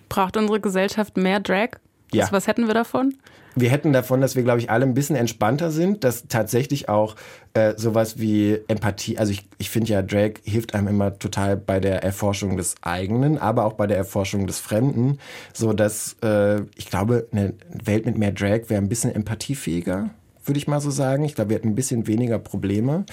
Braucht 0.08 0.36
unsere 0.36 0.60
Gesellschaft 0.60 1.16
mehr 1.16 1.40
Drag? 1.40 1.70
Ja. 2.12 2.24
Was, 2.24 2.32
was 2.32 2.46
hätten 2.46 2.68
wir 2.68 2.74
davon? 2.74 3.14
Wir 3.56 3.70
hätten 3.70 3.92
davon, 3.92 4.20
dass 4.20 4.36
wir, 4.36 4.42
glaube 4.42 4.60
ich, 4.60 4.70
alle 4.70 4.84
ein 4.84 4.94
bisschen 4.94 5.16
entspannter 5.16 5.70
sind, 5.70 6.04
dass 6.04 6.28
tatsächlich 6.28 6.90
auch 6.90 7.16
äh, 7.54 7.72
sowas 7.76 8.20
wie 8.20 8.58
Empathie, 8.68 9.16
also 9.16 9.32
ich, 9.32 9.48
ich 9.56 9.70
finde 9.70 9.92
ja, 9.92 10.02
Drag 10.02 10.34
hilft 10.44 10.74
einem 10.74 10.88
immer 10.88 11.18
total 11.18 11.56
bei 11.56 11.80
der 11.80 12.04
Erforschung 12.04 12.58
des 12.58 12.74
eigenen, 12.82 13.38
aber 13.38 13.64
auch 13.64 13.72
bei 13.72 13.86
der 13.86 13.96
Erforschung 13.96 14.46
des 14.46 14.60
Fremden, 14.60 15.18
so 15.54 15.72
dass 15.72 16.16
äh, 16.22 16.60
ich 16.76 16.90
glaube, 16.90 17.26
eine 17.32 17.54
Welt 17.70 18.04
mit 18.04 18.18
mehr 18.18 18.32
Drag 18.32 18.68
wäre 18.68 18.80
ein 18.80 18.88
bisschen 18.88 19.14
empathiefähiger 19.14 20.10
würde 20.44 20.58
ich 20.58 20.68
mal 20.68 20.80
so 20.80 20.92
sagen. 20.92 21.24
Ich 21.24 21.34
glaube, 21.34 21.50
wir 21.50 21.56
hätten 21.56 21.70
ein 21.70 21.74
bisschen 21.74 22.06
weniger 22.06 22.38
Probleme. 22.38 23.04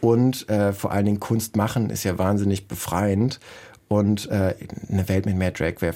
Und 0.00 0.48
äh, 0.48 0.72
vor 0.72 0.90
allen 0.90 1.04
Dingen 1.04 1.20
Kunst 1.20 1.54
machen 1.54 1.88
ist 1.88 2.02
ja 2.02 2.18
wahnsinnig 2.18 2.66
befreiend. 2.66 3.38
Und 3.86 4.28
äh, 4.28 4.54
eine 4.88 5.08
Welt 5.08 5.24
mit 5.24 5.36
mehr 5.36 5.52
Drag 5.52 5.74
wäre 5.78 5.94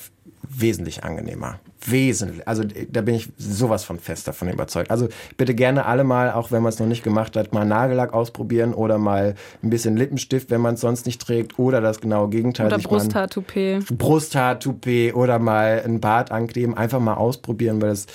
wesentlich 0.49 1.05
angenehmer. 1.05 1.59
Wesentlich. 1.87 2.47
Also 2.49 2.65
da 2.91 3.03
bin 3.03 3.15
ich 3.15 3.29
sowas 3.37 3.85
von 3.85 3.99
fest 3.99 4.27
davon 4.27 4.49
überzeugt. 4.49 4.91
Also 4.91 5.09
bitte 5.37 5.55
gerne 5.55 5.87
alle 5.87 6.05
mal, 6.05 6.33
auch 6.33 6.51
wenn 6.51 6.63
man 6.63 6.73
es 6.73 6.79
noch 6.79 6.87
nicht 6.87 7.05
gemacht 7.05 7.37
hat, 7.37 7.53
mal 7.53 7.65
Nagellack 7.65 8.15
ausprobieren 8.15 8.73
oder 8.73 8.99
mal 8.99 9.35
ein 9.63 9.71
bisschen 9.71 9.97
Lippenstift, 9.97 10.51
wenn 10.51 10.61
man 10.61 10.75
es 10.75 10.81
sonst 10.81 11.07
nicht 11.07 11.21
trägt 11.21 11.59
oder 11.59 11.81
das 11.81 12.01
genaue 12.01 12.31
Gegenteil. 12.31 12.67
Oder 12.67 12.79
Brusthaar-Toupet. 12.79 13.99
Brusthaar-Toupet 13.99 15.15
oder 15.15 15.39
mal 15.39 15.83
ein 15.85 16.01
Bart 16.01 16.31
ankleben. 16.31 16.77
Einfach 16.77 17.01
mal 17.01 17.15
ausprobieren, 17.15 17.83
weil 17.83 17.91
das 17.91 18.07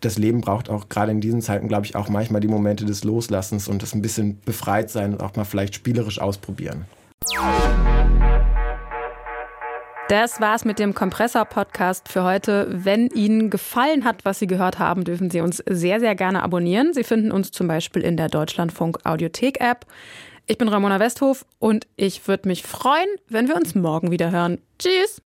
das 0.00 0.18
Leben 0.18 0.40
braucht 0.40 0.70
auch 0.70 0.88
gerade 0.88 1.12
in 1.12 1.20
diesen 1.20 1.42
Zeiten, 1.42 1.68
glaube 1.68 1.86
ich, 1.86 1.94
auch 1.94 2.08
manchmal 2.08 2.40
die 2.40 2.48
Momente 2.48 2.84
des 2.84 3.04
Loslassens 3.04 3.68
und 3.68 3.82
das 3.82 3.94
ein 3.94 4.02
bisschen 4.02 4.40
befreit 4.44 4.90
sein 4.90 5.12
und 5.12 5.22
auch 5.22 5.36
mal 5.36 5.44
vielleicht 5.44 5.74
spielerisch 5.74 6.20
ausprobieren. 6.20 6.86
Das 10.10 10.40
war's 10.40 10.64
mit 10.64 10.80
dem 10.80 10.92
Kompressor-Podcast 10.92 12.08
für 12.08 12.24
heute. 12.24 12.66
Wenn 12.68 13.06
Ihnen 13.10 13.48
gefallen 13.48 14.04
hat, 14.04 14.24
was 14.24 14.40
Sie 14.40 14.48
gehört 14.48 14.80
haben, 14.80 15.04
dürfen 15.04 15.30
Sie 15.30 15.40
uns 15.40 15.62
sehr, 15.68 16.00
sehr 16.00 16.16
gerne 16.16 16.42
abonnieren. 16.42 16.92
Sie 16.92 17.04
finden 17.04 17.30
uns 17.30 17.52
zum 17.52 17.68
Beispiel 17.68 18.02
in 18.02 18.16
der 18.16 18.28
Deutschlandfunk 18.28 18.98
Audiothek-App. 19.06 19.86
Ich 20.48 20.58
bin 20.58 20.66
Ramona 20.66 20.98
Westhof 20.98 21.46
und 21.60 21.86
ich 21.94 22.26
würde 22.26 22.48
mich 22.48 22.64
freuen, 22.64 23.06
wenn 23.28 23.46
wir 23.46 23.54
uns 23.54 23.76
morgen 23.76 24.10
wieder 24.10 24.32
hören. 24.32 24.58
Tschüss! 24.80 25.22